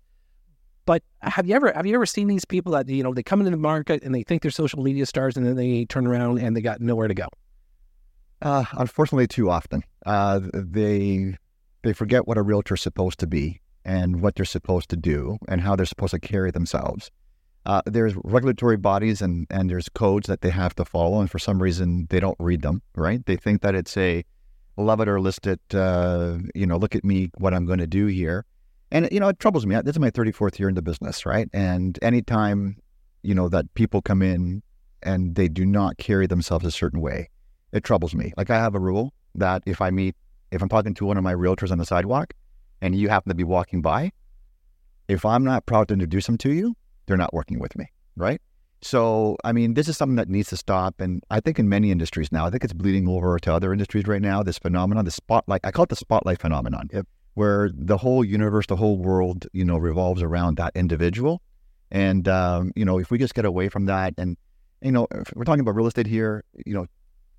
[0.84, 3.40] But have you ever have you ever seen these people that you know they come
[3.40, 6.40] into the market and they think they're social media stars and then they turn around
[6.40, 7.28] and they got nowhere to go?
[8.42, 11.36] Uh, unfortunately, too often uh, they
[11.82, 15.38] they forget what a realtor is supposed to be and what they're supposed to do
[15.48, 17.10] and how they're supposed to carry themselves.
[17.64, 21.38] Uh, there's regulatory bodies and, and there's codes that they have to follow, and for
[21.38, 22.82] some reason they don't read them.
[22.96, 23.24] Right?
[23.24, 24.24] They think that it's a
[24.76, 25.60] love it or list it.
[25.72, 28.44] Uh, you know, look at me, what I'm going to do here,
[28.90, 29.76] and you know it troubles me.
[29.82, 31.48] This is my 34th year in the business, right?
[31.52, 32.78] And anytime
[33.22, 34.62] you know that people come in
[35.02, 37.28] and they do not carry themselves a certain way,
[37.72, 38.32] it troubles me.
[38.36, 40.16] Like I have a rule that if I meet,
[40.50, 42.34] if I'm talking to one of my realtors on the sidewalk,
[42.82, 44.12] and you happen to be walking by,
[45.08, 48.42] if I'm not proud to introduce them to you, they're not working with me, right?
[48.82, 51.00] So, I mean, this is something that needs to stop.
[51.00, 54.06] And I think in many industries now, I think it's bleeding over to other industries
[54.08, 54.42] right now.
[54.42, 57.06] This phenomenon, the spotlight, I call it the spotlight phenomenon, yep.
[57.34, 61.40] where the whole universe, the whole world, you know, revolves around that individual.
[61.92, 64.36] And, um, you know, if we just get away from that and,
[64.80, 66.86] you know, we're talking about real estate here, you know,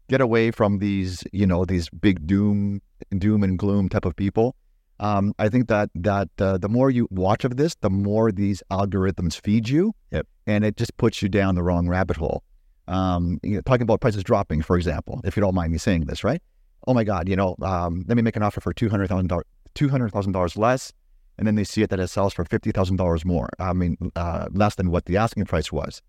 [0.07, 2.81] get away from these, you know, these big doom,
[3.17, 4.55] doom and gloom type of people
[4.99, 8.63] um, I think that that uh, the more you watch of this, the more these
[8.71, 10.27] algorithms feed you, yep.
[10.47, 12.43] and it just puts you down the wrong rabbit hole.
[12.87, 16.05] Um, you know, talking about prices dropping, for example, if you don't mind me saying
[16.05, 16.41] this, right?
[16.87, 19.27] oh my God, you know, um, let me make an offer for two hundred thousand
[19.27, 20.91] dollars, two hundred thousand dollars less,
[21.37, 23.49] and then they see it that it sells for fifty thousand dollars more.
[23.59, 26.01] I mean, uh, less than what the asking price was.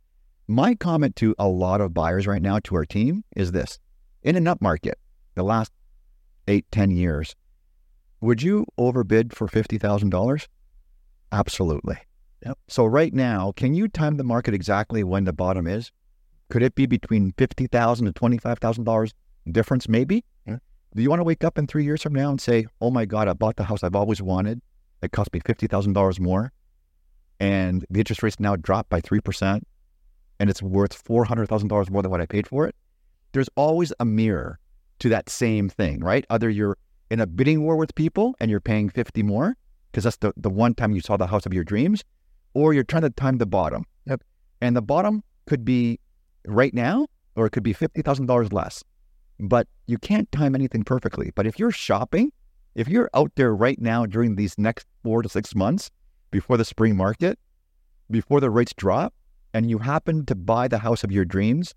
[0.47, 3.79] My comment to a lot of buyers right now to our team is this:
[4.23, 4.99] in an up market,
[5.35, 5.73] the last
[6.49, 7.35] eight, ten years,
[8.25, 10.49] would you overbid for fifty thousand dollars?
[11.31, 11.99] Absolutely.
[12.45, 12.59] Yep.
[12.69, 15.91] So right now, can you time the market exactly when the bottom is?
[16.51, 19.13] Could it be between $50,000 to twenty five thousand dollars
[19.51, 19.89] difference?
[19.89, 20.25] Maybe.
[20.47, 20.59] Yeah.
[20.95, 23.05] Do you want to wake up in three years from now and say, "Oh my
[23.05, 24.61] God, I bought the house I've always wanted.
[25.03, 26.53] It cost me fifty thousand dollars more,
[27.41, 29.67] and the interest rates now dropped by three percent,
[30.39, 32.75] and it's worth four hundred thousand dollars more than what I paid for it."
[33.33, 34.61] There's always a mirror
[35.01, 36.25] to that same thing, right?
[36.31, 36.79] Either you're
[37.11, 39.57] in a bidding war with people and you're paying fifty more
[39.91, 42.03] because that's the the one time you saw the house of your dreams,
[42.55, 43.85] or you're trying to time the bottom.
[44.07, 44.23] Yep.
[44.61, 46.01] And the bottom could be
[46.47, 48.83] right now, or it could be fifty thousand dollars less.
[49.39, 51.33] But you can't time anything perfectly.
[51.35, 52.33] But if you're shopping,
[52.75, 55.91] if you're out there right now during these next four to six months
[56.31, 57.39] before the spring market,
[58.11, 59.15] before the rates drop,
[59.53, 61.75] and you happen to buy the house of your dreams,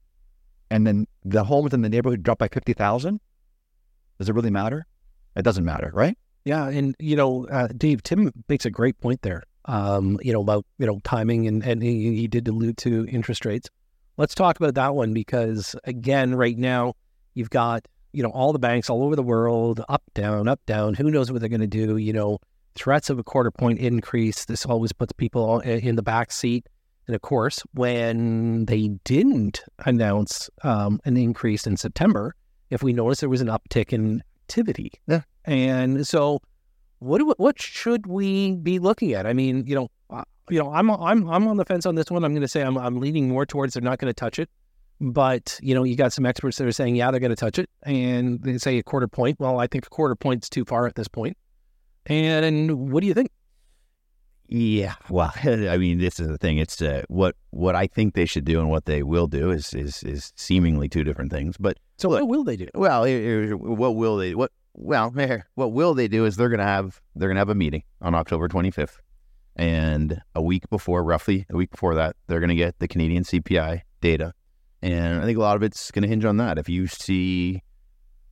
[0.71, 3.19] and then the homes in the neighborhood drop by fifty thousand,
[4.17, 4.85] does it really matter?
[5.37, 6.17] It doesn't matter, right?
[6.43, 9.43] Yeah, and you know, uh, Dave Tim makes a great point there.
[9.65, 13.45] Um, you know about you know timing, and and he, he did allude to interest
[13.45, 13.69] rates.
[14.17, 16.93] Let's talk about that one because again, right now
[17.33, 20.95] you've got you know all the banks all over the world, up down, up down.
[20.95, 21.97] Who knows what they're going to do?
[21.97, 22.39] You know,
[22.75, 24.45] threats of a quarter point increase.
[24.45, 26.65] This always puts people in the back seat.
[27.07, 32.35] And of course, when they didn't announce um, an increase in September,
[32.69, 34.91] if we noticed there was an uptick in activity.
[35.07, 35.21] Yeah.
[35.45, 36.41] And so,
[36.99, 39.27] what do, what should we be looking at?
[39.27, 42.09] I mean, you know, uh, you know, I'm I'm I'm on the fence on this
[42.09, 42.23] one.
[42.23, 44.49] I'm going to say I'm I'm leaning more towards they're not going to touch it.
[44.99, 47.59] But you know, you got some experts that are saying, yeah, they're going to touch
[47.59, 49.39] it, and they say a quarter point.
[49.39, 51.37] Well, I think a quarter point's too far at this point.
[52.07, 53.29] And, and what do you think?
[54.47, 56.57] Yeah, well, I mean, this is the thing.
[56.57, 59.73] It's uh, what what I think they should do and what they will do is
[59.73, 61.57] is is seemingly two different things.
[61.57, 62.67] But So Look, what will they do?
[62.75, 63.07] well,
[63.57, 64.35] what will they?
[64.35, 65.11] What well,
[65.55, 68.47] what will they do is they're gonna have they're gonna have a meeting on October
[68.47, 68.97] 25th,
[69.55, 73.81] and a week before, roughly a week before that, they're gonna get the Canadian CPI
[74.01, 74.33] data,
[74.81, 76.59] and I think a lot of it's gonna hinge on that.
[76.59, 77.63] If you see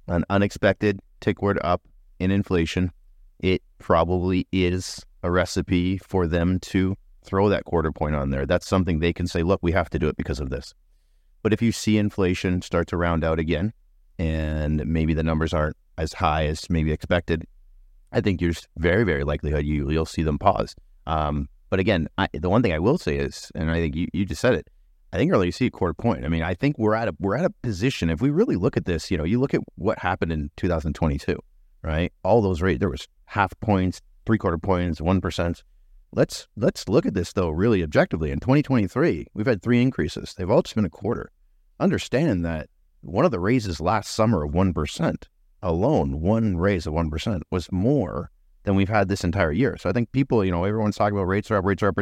[0.08, 1.82] an unexpected tickward up
[2.20, 2.92] in inflation,
[3.40, 8.46] it probably is a recipe for them to throw that quarter point on there.
[8.46, 10.76] That's something they can say, look, we have to do it because of this.
[11.46, 13.72] But if you see inflation start to round out again,
[14.18, 17.46] and maybe the numbers aren't as high as maybe expected,
[18.12, 20.76] I think there's very, very likelihood you you'll see them pause.
[21.06, 24.08] Um, but again, I, the one thing I will say is, and I think you,
[24.12, 24.72] you just said it,
[25.14, 26.26] I think earlier you see a quarter point.
[26.26, 28.10] I mean, I think we're at a we're at a position.
[28.10, 31.38] If we really look at this, you know, you look at what happened in 2022,
[31.84, 32.12] right?
[32.24, 35.64] All those rates there was half points, three quarter points, one percent.
[36.12, 38.32] Let's let's look at this though really objectively.
[38.32, 40.34] In 2023, we've had three increases.
[40.34, 41.32] They've all just been a quarter.
[41.80, 42.70] Understand that
[43.02, 45.28] one of the raises last summer of one percent
[45.62, 48.32] alone, one raise of one percent was more
[48.64, 49.78] than we've had this entire year.
[49.78, 51.98] So I think people, you know, everyone's talking about rates are up, rates are up.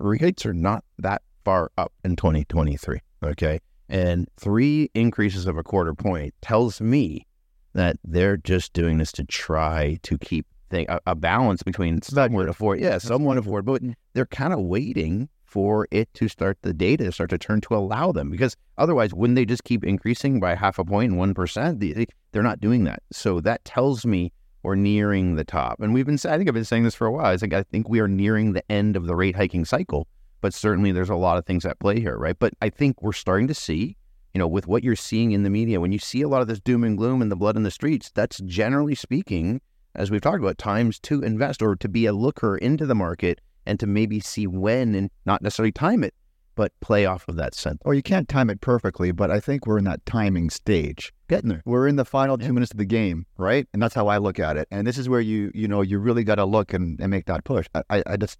[0.00, 2.98] Rates are not that far up in 2023.
[3.24, 3.60] Okay.
[3.88, 7.26] And three increases of a quarter point tells me
[7.74, 12.48] that they're just doing this to try to keep thing, a, a balance between somewhat
[12.48, 13.82] afford, yeah, somewhat afford, but
[14.14, 18.10] they're kind of waiting for it to start the data start to turn to allow
[18.10, 21.78] them because otherwise, wouldn't they just keep increasing by half a point and one percent?
[21.78, 23.02] They, they're not doing that.
[23.12, 25.80] So that tells me we're nearing the top.
[25.80, 27.26] And we've been, I think I've been saying this for a while.
[27.26, 30.06] I think I think we are nearing the end of the rate hiking cycle.
[30.40, 32.38] But certainly, there's a lot of things at play here, right?
[32.38, 33.96] But I think we're starting to see,
[34.32, 36.48] you know, with what you're seeing in the media, when you see a lot of
[36.48, 39.60] this doom and gloom and the blood in the streets, that's generally speaking,
[39.94, 43.40] as we've talked about, times to invest or to be a looker into the market
[43.66, 46.14] and to maybe see when and not necessarily time it,
[46.54, 47.78] but play off of that sense.
[47.84, 51.12] Or you can't time it perfectly, but I think we're in that timing stage.
[51.28, 51.62] Getting there.
[51.64, 53.66] We're in the final two minutes of the game, right?
[53.72, 54.68] And that's how I look at it.
[54.70, 57.26] And this is where you, you know, you really got to look and, and make
[57.26, 57.66] that push.
[57.88, 58.38] I, I, just,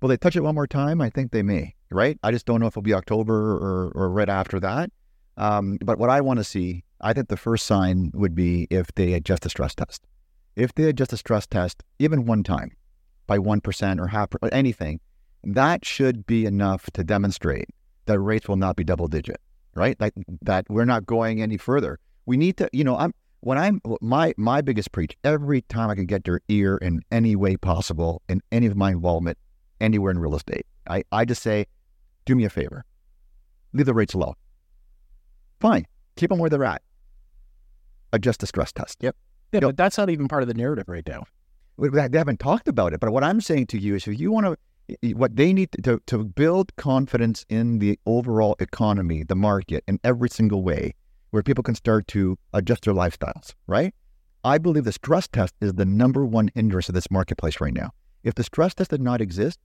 [0.00, 1.00] will they touch it one more time?
[1.00, 2.18] I think they may, right?
[2.22, 4.90] I just don't know if it'll be October or, or right after that.
[5.38, 8.94] Um, but what I want to see, I think the first sign would be if
[8.94, 10.06] they adjust the stress test.
[10.56, 12.72] If they adjust the stress test even one time
[13.26, 15.00] by 1% or half, or anything,
[15.44, 17.68] that should be enough to demonstrate
[18.06, 19.40] that rates will not be double digit,
[19.74, 20.00] right?
[20.00, 21.98] Like that we're not going any further.
[22.24, 25.94] We need to, you know, I'm when I'm my my biggest preach every time I
[25.94, 29.38] can get their ear in any way possible in any of my involvement
[29.80, 30.66] anywhere in real estate.
[30.88, 31.66] I, I just say,
[32.24, 32.84] do me a favor.
[33.72, 34.34] Leave the rates low.
[35.60, 35.86] Fine.
[36.16, 36.82] Keep them where they're at.
[38.12, 38.98] adjust the stress test.
[39.00, 39.16] Yep.
[39.52, 41.24] Yeah, but that's not even part of the narrative right now.
[41.78, 44.46] They haven't talked about it, but what I'm saying to you is, if you want
[44.46, 49.98] to, what they need to to build confidence in the overall economy, the market, in
[50.04, 50.94] every single way,
[51.30, 53.52] where people can start to adjust their lifestyles.
[53.66, 53.94] Right?
[54.44, 57.90] I believe the stress test is the number one hindrance of this marketplace right now.
[58.22, 59.58] If the stress test did not exist,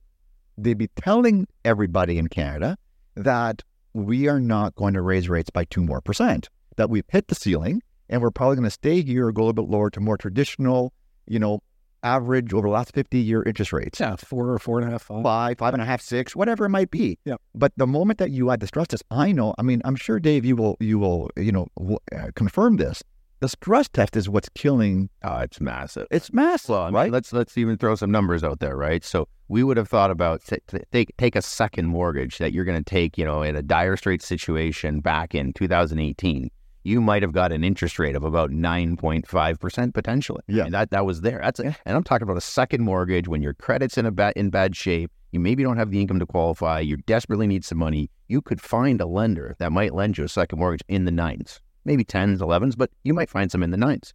[0.58, 2.76] they'd be telling everybody in Canada
[3.14, 3.62] that
[3.94, 7.34] we are not going to raise rates by two more percent, that we've hit the
[7.34, 10.00] ceiling, and we're probably going to stay here or go a little bit lower to
[10.00, 10.92] more traditional,
[11.26, 11.60] you know,
[12.02, 14.00] average over the last 50 year interest rates.
[14.00, 15.22] Yeah, four or four and a half, five.
[15.22, 17.18] Five, five and a half, six, whatever it might be.
[17.24, 17.36] Yeah.
[17.54, 19.54] But the moment that you add the stress test, I know.
[19.58, 23.02] I mean, I'm sure Dave, you will, you will, you know, w- uh, confirm this.
[23.40, 25.10] The stress test is what's killing.
[25.24, 26.06] Oh, it's massive.
[26.12, 27.10] It's massive, Well, I mean, right?
[27.10, 29.04] let's let's even throw some numbers out there, right?
[29.04, 32.64] So we would have thought about t- t- take take a second mortgage that you're
[32.64, 36.50] going to take, you know, in a dire straits situation back in 2018.
[36.84, 40.42] You might have got an interest rate of about 9.5 percent potentially.
[40.48, 40.62] I Yeah.
[40.64, 41.40] mean, that that was there.
[41.42, 44.32] That's a, and I'm talking about a second mortgage when your credit's in a bad
[44.36, 45.10] in bad shape.
[45.30, 46.80] You maybe don't have the income to qualify.
[46.80, 48.10] You desperately need some money.
[48.28, 51.60] You could find a lender that might lend you a second mortgage in the nines,
[51.84, 54.12] maybe tens, elevens, but you might find some in the nines.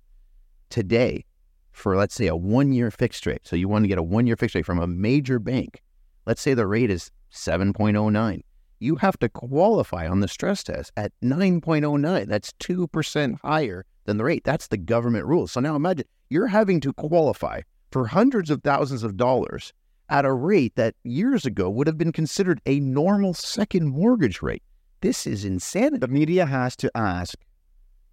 [0.69, 1.25] Today,
[1.71, 3.41] for let's say a one year fixed rate.
[3.47, 5.81] So you want to get a one year fixed rate from a major bank.
[6.25, 8.41] Let's say the rate is 7.09.
[8.79, 12.27] You have to qualify on the stress test at 9.09.
[12.27, 14.43] That's 2% higher than the rate.
[14.43, 15.47] That's the government rule.
[15.47, 17.61] So now imagine you're having to qualify
[17.91, 19.73] for hundreds of thousands of dollars
[20.09, 24.63] at a rate that years ago would have been considered a normal second mortgage rate.
[25.01, 25.97] This is insanity.
[25.97, 27.35] the media has to ask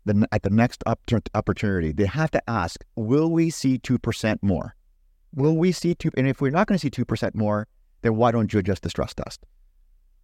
[0.05, 4.75] the, at the next oppor- opportunity, they have to ask, will we see 2% more?
[5.35, 7.67] Will we see 2 And if we're not going to see 2% more,
[8.03, 9.41] then why don't you adjust the stress test?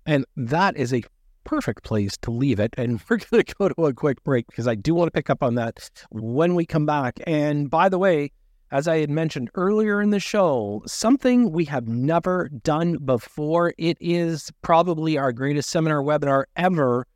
[0.07, 1.03] And that is a
[1.45, 2.75] perfect place to leave it.
[2.77, 5.31] And we're going to go to a quick break because I do want to pick
[5.31, 7.21] up on that when we come back.
[7.27, 8.33] And by the way,
[8.73, 13.75] as I had mentioned earlier in the show, something we have never done before.
[13.79, 17.07] It is probably our greatest seminar webinar ever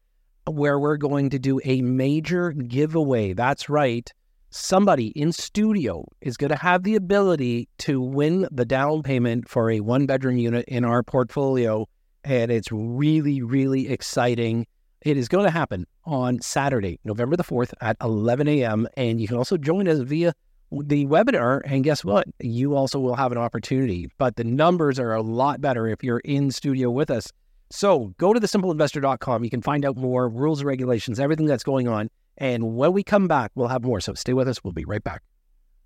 [0.46, 3.32] where we're going to do a major giveaway.
[3.32, 4.12] That's right.
[4.50, 9.70] Somebody in studio is going to have the ability to win the down payment for
[9.70, 11.88] a one bedroom unit in our portfolio.
[12.24, 14.66] And it's really, really exciting.
[15.02, 18.88] It is going to happen on Saturday, November the 4th at 11 a.m.
[18.96, 20.32] And you can also join us via
[20.72, 21.60] the webinar.
[21.66, 22.26] And guess what?
[22.40, 24.08] You also will have an opportunity.
[24.18, 27.30] But the numbers are a lot better if you're in studio with us.
[27.70, 29.44] So go to thesimpleinvestor.com.
[29.44, 32.08] You can find out more rules, regulations, everything that's going on.
[32.38, 34.00] And when we come back, we'll have more.
[34.00, 34.62] So stay with us.
[34.64, 35.22] We'll be right back.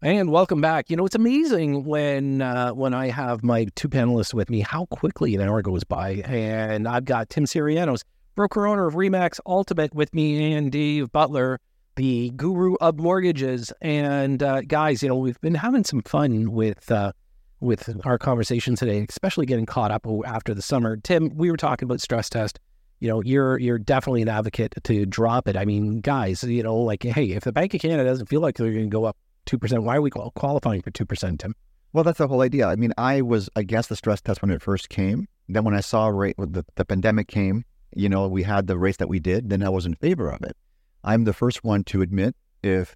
[0.00, 0.90] And welcome back.
[0.90, 4.86] You know, it's amazing when uh, when I have my two panelists with me, how
[4.86, 6.22] quickly an hour goes by.
[6.24, 8.04] And I've got Tim Syrianos,
[8.36, 11.58] broker owner of Remax Ultimate, with me, and Dave Butler,
[11.96, 13.72] the guru of mortgages.
[13.80, 17.10] And uh, guys, you know, we've been having some fun with uh,
[17.58, 20.96] with our conversation today, especially getting caught up after the summer.
[20.96, 22.60] Tim, we were talking about stress test.
[23.00, 25.56] You know, you're you're definitely an advocate to drop it.
[25.56, 28.58] I mean, guys, you know, like, hey, if the Bank of Canada doesn't feel like
[28.58, 29.16] they're going to go up
[29.48, 31.54] two percent, why are we qualifying for two percent, Tim?
[31.92, 32.68] Well, that's the whole idea.
[32.68, 35.26] I mean, I was against the stress test when it first came.
[35.48, 37.64] Then when I saw rate the, the pandemic came,
[37.96, 40.42] you know, we had the rates that we did, then I was in favor of
[40.42, 40.54] it.
[41.02, 42.94] I'm the first one to admit if,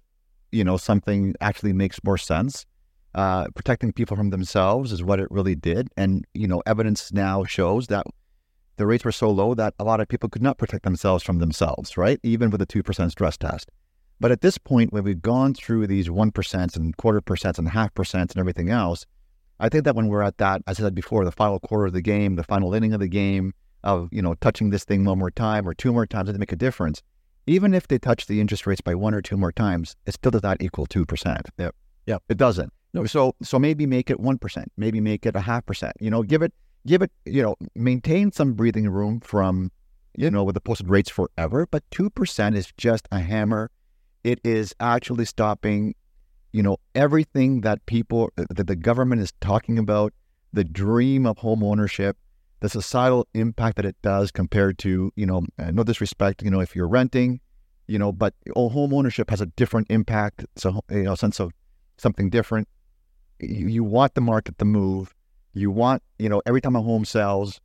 [0.51, 2.67] you know, something actually makes more sense.
[3.15, 5.89] Uh, protecting people from themselves is what it really did.
[5.97, 8.05] And, you know, evidence now shows that
[8.77, 11.39] the rates were so low that a lot of people could not protect themselves from
[11.39, 12.19] themselves, right?
[12.21, 13.71] Even with a 2% stress test.
[14.19, 17.93] But at this point, when we've gone through these 1% and quarter percents and half
[17.93, 19.05] percents and everything else,
[19.59, 21.93] I think that when we're at that, as I said before, the final quarter of
[21.93, 25.19] the game, the final inning of the game, of you know touching this thing one
[25.19, 27.01] more time or two more times doesn't make a difference.
[27.45, 30.31] Even if they touch the interest rates by one or two more times, it still
[30.31, 31.49] does not equal two percent.
[31.57, 31.75] Yep.
[32.07, 32.23] Yep.
[32.29, 32.71] It doesn't.
[32.93, 33.05] No.
[33.05, 34.71] So so maybe make it one percent.
[34.77, 35.93] Maybe make it a half percent.
[35.99, 36.53] You know, give it
[36.87, 39.71] give it you know maintain some breathing room from
[40.15, 41.67] you know with the posted rates forever.
[41.69, 43.69] But two percent is just a hammer.
[44.23, 45.95] It is actually stopping
[46.51, 50.13] you know everything that people that the government is talking about
[50.51, 52.15] the dream of home ownership
[52.59, 56.59] the societal impact that it does compared to you know uh, no disrespect you know
[56.59, 57.39] if you're renting
[57.87, 61.51] you know but home ownership has a different impact so you know sense of
[61.97, 62.67] something different.
[63.39, 65.13] You, you want the market to move.
[65.53, 67.59] You want you know every time a home sells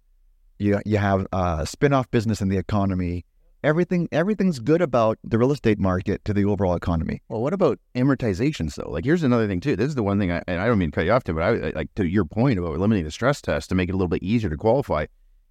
[0.58, 3.24] you you have a spin-off business in the economy
[3.64, 7.78] everything everything's good about the real estate market to the overall economy Well, what about
[7.94, 8.90] amortizations though?
[8.90, 9.76] Like, here's another thing too.
[9.76, 11.34] This is the one thing, I, and I don't mean to cut you off, Tim,
[11.34, 13.96] but I like to your point about eliminating the stress test to make it a
[13.96, 15.06] little bit easier to qualify.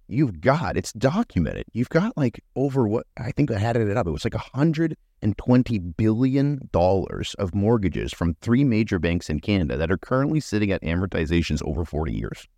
[0.08, 1.64] You've got it's documented.
[1.72, 4.06] You've got like over what I think I had it up.
[4.06, 9.90] It was like a $120 billion of mortgages from three major banks in Canada that
[9.90, 12.48] are currently sitting at amortizations over 40 years.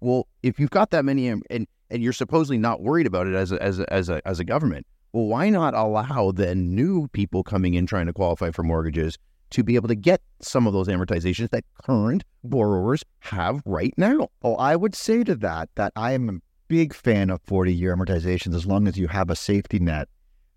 [0.00, 3.52] Well, if you've got that many and, and you're supposedly not worried about it as
[3.52, 7.42] a, as a, as a, as a government, well, why not allow then new people
[7.42, 9.16] coming in trying to qualify for mortgages
[9.50, 14.28] to be able to get some of those amortizations that current borrowers have right now?
[14.42, 16.32] Oh, I would say to that that I am a
[16.68, 20.08] big fan of 40 year amortizations as long as you have a safety net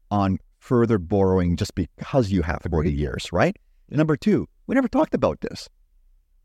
[0.10, 2.72] on further borrowing just because you have mm-hmm.
[2.72, 3.58] 40 years, right?
[3.90, 5.70] Number two, we never talked about this.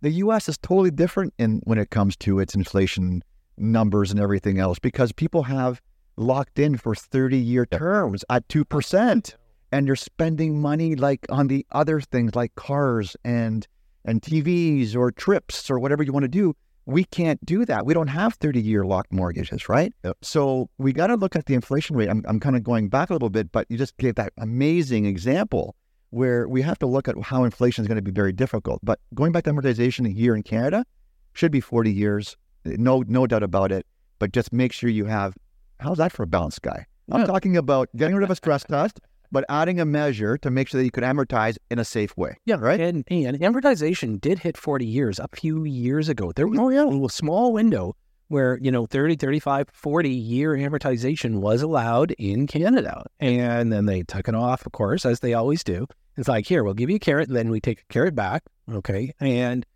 [0.03, 3.23] The US is totally different in when it comes to its inflation
[3.59, 5.81] numbers and everything else because people have
[6.17, 9.35] locked in for 30 year terms at 2%
[9.73, 13.67] and you're spending money like on the other things like cars and
[14.05, 16.55] and TVs or trips or whatever you want to do
[16.87, 17.85] we can't do that.
[17.85, 19.93] We don't have 30 year locked mortgages, right?
[20.05, 20.19] Yep.
[20.23, 22.09] So we got to look at the inflation rate.
[22.09, 25.05] I'm, I'm kind of going back a little bit, but you just gave that amazing
[25.05, 25.75] example
[26.11, 28.81] where we have to look at how inflation is going to be very difficult.
[28.85, 30.87] But going back to amortization here in Canada
[31.33, 32.37] should be 40 years,
[32.67, 33.87] no, no doubt about it.
[34.19, 35.35] But just make sure you have,
[35.81, 36.87] how's that for a balanced guy?
[37.11, 39.01] I'm talking about getting rid of a stress test
[39.33, 42.37] but adding a measure to make sure that you could amortize in a safe way.
[42.45, 42.81] Yeah, right.
[42.81, 46.33] And, and amortization did hit 40 years a few years ago.
[46.33, 46.89] There was oh, yeah.
[46.89, 47.97] a small window
[48.29, 53.05] where, you know, 30, 35, 40 year amortization was allowed in Canada.
[53.21, 55.87] And then they took it off, of course, as they always do.
[56.17, 58.43] It's like, here, we'll give you a carrot, then we take a carrot back.
[58.73, 59.13] Okay.
[59.21, 59.67] And,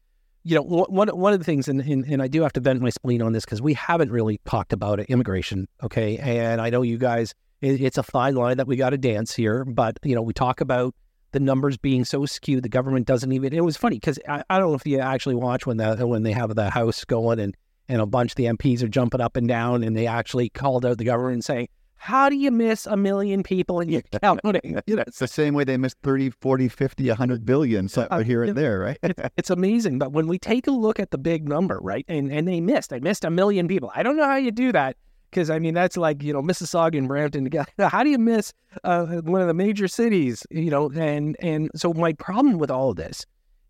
[0.42, 2.80] you know, one, one of the things, and, and, and I do have to vent
[2.80, 5.68] my spleen on this because we haven't really talked about immigration.
[5.82, 6.16] Okay.
[6.16, 9.64] And I know you guys it's a fine line that we got to dance here.
[9.64, 10.94] But, you know, we talk about
[11.32, 13.52] the numbers being so skewed, the government doesn't even.
[13.52, 16.22] It was funny because I, I, don't know if you actually watch when the when
[16.22, 17.56] they have the House going and
[17.88, 20.84] and a bunch of the MPs are jumping up and down and they actually called
[20.86, 21.68] out the government saying,
[22.02, 24.80] how do you miss a million people and you're counting?
[24.86, 28.22] you know, it's the same way they missed 30, 40, 50, 100 billion so uh,
[28.22, 28.98] here and there, right?
[29.02, 29.98] it's, it's, amazing.
[29.98, 32.88] But when we take a look at the big number, right, and, and they missed,
[32.88, 33.92] they missed a million people.
[33.94, 34.96] I don't know how you do that.
[35.30, 37.70] Because I mean, that's like you know Mississauga and Brampton together.
[37.78, 40.44] How do you miss uh, one of the major cities?
[40.50, 43.24] You know, and and so my problem with all of this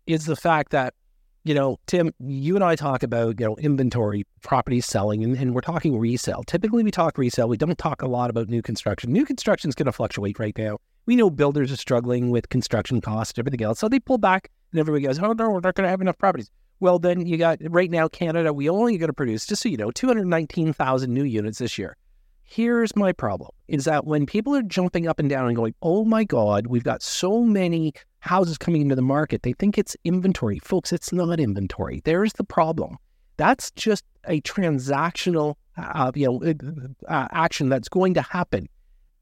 [0.07, 0.95] is the fact that
[1.43, 5.55] you know, Tim, you and I talk about you know inventory, properties selling, and, and
[5.55, 6.43] we're talking resale.
[6.43, 7.47] Typically, we talk resale.
[7.47, 9.11] We don't talk a lot about new construction.
[9.11, 10.77] New construction is going to fluctuate right now.
[11.07, 14.79] We know builders are struggling with construction costs everything else, so they pull back, and
[14.79, 17.59] everybody goes, "Oh no, we're not going to have enough properties." Well, then you got
[17.69, 21.59] right now, Canada, we only going to produce, just so you know, 219,000 new units
[21.59, 21.95] this year.
[22.43, 26.03] Here's my problem is that when people are jumping up and down and going, oh
[26.03, 30.59] my God, we've got so many houses coming into the market, they think it's inventory.
[30.59, 32.01] Folks, it's not inventory.
[32.05, 32.97] There's the problem.
[33.37, 38.67] That's just a transactional uh, you know, uh, uh, action that's going to happen.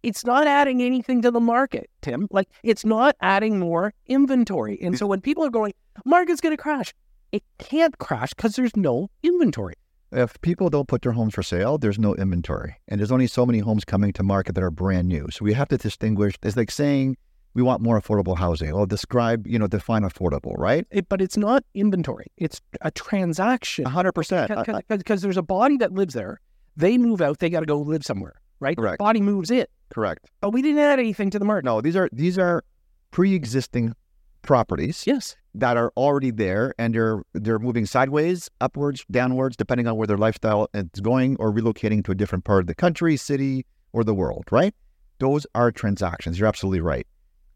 [0.02, 2.28] It's not adding anything to the market, Tim.
[2.32, 4.80] Like, it's not adding more inventory.
[4.82, 5.74] And so when people are going,
[6.06, 6.94] market's going to crash,
[7.32, 9.76] it can't crash because there's no inventory.
[10.12, 12.76] If people don't put their homes for sale, there's no inventory.
[12.88, 15.28] And there's only so many homes coming to market that are brand new.
[15.32, 16.36] So we have to distinguish.
[16.42, 17.18] It's like saying
[17.60, 18.74] we want more affordable housing.
[18.74, 20.88] Well, describe, you know, define affordable, right?
[20.92, 22.28] It, but it's not inventory.
[22.38, 23.84] It's a transaction.
[23.84, 24.88] 100%.
[24.88, 26.40] Because there's a body that lives there.
[26.78, 27.40] They move out.
[27.40, 28.78] They got to go live somewhere, right?
[28.78, 29.00] Correct.
[29.00, 29.66] The body moves in.
[29.90, 30.30] Correct.
[30.40, 31.66] But we didn't add anything to the market.
[31.66, 32.64] No, these are these are
[33.12, 33.94] pre-existing
[34.42, 35.04] properties.
[35.06, 35.36] Yes.
[35.54, 40.18] That are already there and they're they're moving sideways, upwards, downwards, depending on where their
[40.18, 44.14] lifestyle is going or relocating to a different part of the country, city, or the
[44.14, 44.74] world, right?
[45.18, 46.40] Those are transactions.
[46.40, 47.06] You're absolutely right.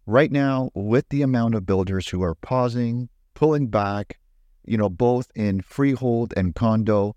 [0.05, 4.19] Right now, with the amount of builders who are pausing, pulling back,
[4.65, 7.15] you know, both in freehold and condo,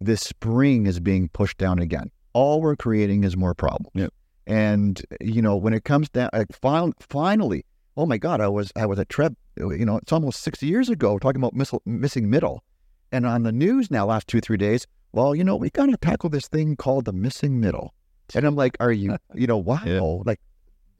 [0.00, 2.10] this spring is being pushed down again.
[2.32, 3.92] All we're creating is more problems.
[3.94, 4.12] Yep.
[4.46, 7.64] And you know, when it comes down, like, finally,
[7.96, 10.88] oh my God, I was I was at Treb, you know, it's almost 60 years
[10.88, 12.64] ago talking about miss, missing middle.
[13.12, 15.96] And on the news now, last two, three days, well, you know, we got to
[15.98, 17.92] tackle this thing called the missing middle.
[18.34, 20.00] And I'm like, are you, you know, wow, yeah.
[20.00, 20.40] like,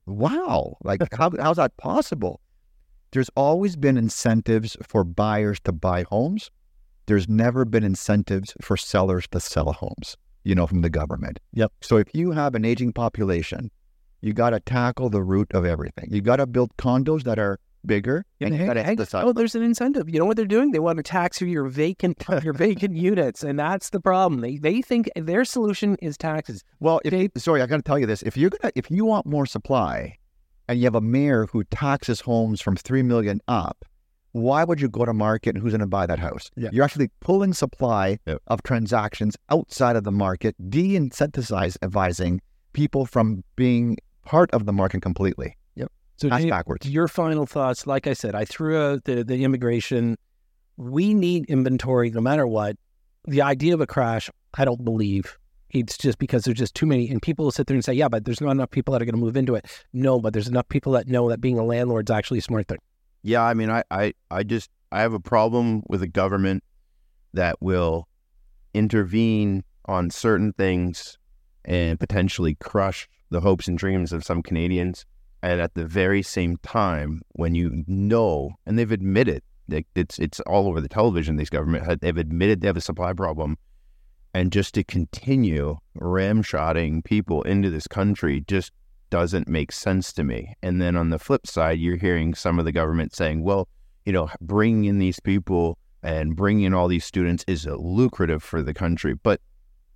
[0.06, 2.40] wow, like, how, how's that possible?
[3.12, 6.50] There's always been incentives for buyers to buy homes.
[7.06, 11.38] There's never been incentives for sellers to sell homes, you know, from the government.
[11.52, 11.72] Yep.
[11.82, 13.70] So if you have an aging population,
[14.22, 16.08] you got to tackle the root of everything.
[16.10, 19.24] You got to build condos that are bigger, and you got to decide.
[19.24, 20.08] Oh, there's an incentive.
[20.08, 20.72] You know what they're doing?
[20.72, 24.40] They want to tax your vacant your vacant units, and that's the problem.
[24.40, 26.64] They they think their solution is taxes.
[26.80, 29.04] Well, if, they, sorry, I got to tell you this: if you're gonna if you
[29.04, 30.16] want more supply,
[30.68, 33.84] and you have a mayor who taxes homes from three million up,
[34.32, 36.50] why would you go to market and who's going to buy that house?
[36.56, 36.70] Yeah.
[36.72, 38.40] You're actually pulling supply yep.
[38.46, 42.38] of transactions outside of the market, de-incentivizing
[42.72, 45.56] people from being part of the market completely.
[46.16, 46.88] So Dave, backwards.
[46.88, 47.86] Your final thoughts.
[47.86, 50.16] Like I said, I threw out the, the immigration.
[50.76, 52.76] We need inventory no matter what.
[53.26, 55.38] The idea of a crash, I don't believe.
[55.70, 58.08] It's just because there's just too many, and people will sit there and say, "Yeah,
[58.08, 60.48] but there's not enough people that are going to move into it." No, but there's
[60.48, 62.78] enough people that know that being a landlord is actually a smart thing.
[63.22, 66.62] Yeah, I mean, I, I, I just I have a problem with a government
[67.32, 68.06] that will
[68.74, 71.18] intervene on certain things
[71.64, 75.06] and potentially crush the hopes and dreams of some Canadians.
[75.42, 80.40] And at the very same time, when you know, and they've admitted that it's it's
[80.40, 83.56] all over the television, these government they've admitted they have a supply problem,
[84.34, 88.72] and just to continue ramshotting people into this country just
[89.10, 90.54] doesn't make sense to me.
[90.62, 93.68] And then on the flip side, you're hearing some of the government saying, well,
[94.06, 98.42] you know, bringing in these people and bringing in all these students is uh, lucrative
[98.42, 99.14] for the country.
[99.14, 99.40] But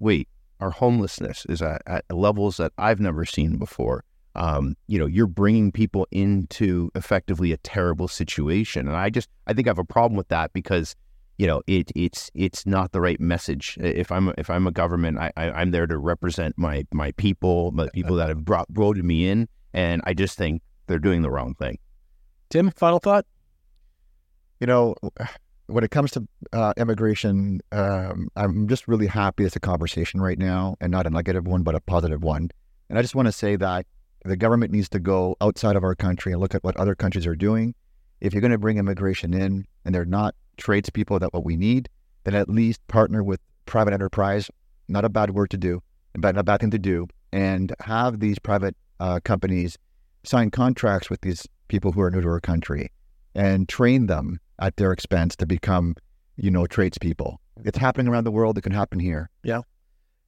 [0.01, 0.29] wait,
[0.61, 4.05] our homelessness is at, at levels that I've never seen before.
[4.37, 9.53] Um, you know, you're bringing people into effectively a terrible situation, and I just I
[9.53, 10.95] think I have a problem with that because
[11.39, 13.79] you know it it's it's not the right message.
[13.81, 17.71] If I'm if I'm a government, I, I I'm there to represent my my people,
[17.73, 21.31] the people that have brought voted me in, and I just think they're doing the
[21.31, 21.79] wrong thing.
[22.51, 23.27] Tim, final thought.
[24.61, 24.95] You know,
[25.67, 30.39] when it comes to uh, immigration, um, I'm just really happy it's a conversation right
[30.39, 32.51] now and not a negative one, but a positive one.
[32.89, 33.85] And I just want to say that
[34.25, 37.27] the government needs to go outside of our country and look at what other countries
[37.27, 37.75] are doing.
[38.21, 41.89] If you're going to bring immigration in and they're not tradespeople that what we need,
[42.25, 44.51] then at least partner with private enterprise.
[44.89, 45.83] Not a bad word to do,
[46.15, 49.77] but not a bad thing to do, and have these private uh, companies
[50.25, 52.91] sign contracts with these people who are new to our country
[53.35, 55.95] and train them at their expense to become,
[56.37, 57.41] you know, tradespeople.
[57.65, 58.59] It's happening around the world.
[58.59, 59.31] It can happen here.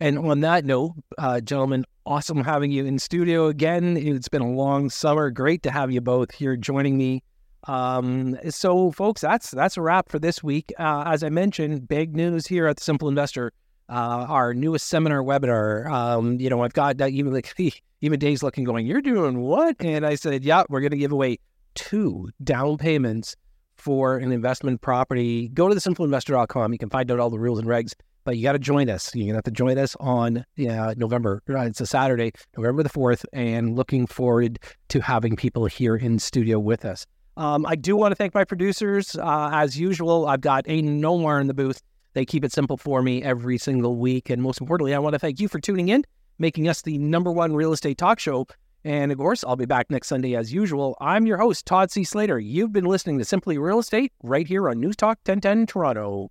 [0.01, 3.97] And on that note, uh, gentlemen, awesome having you in studio again.
[3.97, 5.31] It's been a long summer.
[5.31, 7.23] Great to have you both here joining me.
[7.67, 10.73] Um, so, folks, that's that's a wrap for this week.
[10.79, 13.53] Uh, as I mentioned, big news here at the Simple Investor.
[13.89, 15.91] Uh, our newest seminar webinar.
[15.91, 17.53] Um, you know, I've got even like
[18.01, 21.13] even Dave's looking, going, "You're doing what?" And I said, "Yeah, we're going to give
[21.13, 21.39] away
[21.75, 23.35] two down payments
[23.77, 25.49] for an investment property.
[25.49, 26.73] Go to thesimpleinvestor.com.
[26.73, 27.95] You can find out all the rules and regs."
[28.29, 29.15] But you got to join us.
[29.15, 31.43] You're going to have to join us on uh, November.
[31.49, 34.59] uh, It's a Saturday, November the 4th, and looking forward
[34.91, 37.07] to having people here in studio with us.
[37.39, 39.17] Um, I do want to thank my producers.
[39.17, 41.81] Uh, as usual, I've got Aiden Nomar in the booth.
[42.13, 44.29] They keep it simple for me every single week.
[44.29, 46.05] And most importantly, I want to thank you for tuning in,
[46.39, 48.47] making us the number one real estate talk show.
[48.85, 50.99] And of course, I'll be back next Sunday as usual.
[51.01, 52.05] I'm your host, Todd C.
[52.05, 52.39] Slater.
[52.39, 56.31] You've been listening to Simply Real Estate right here on News Talk 1010 Toronto.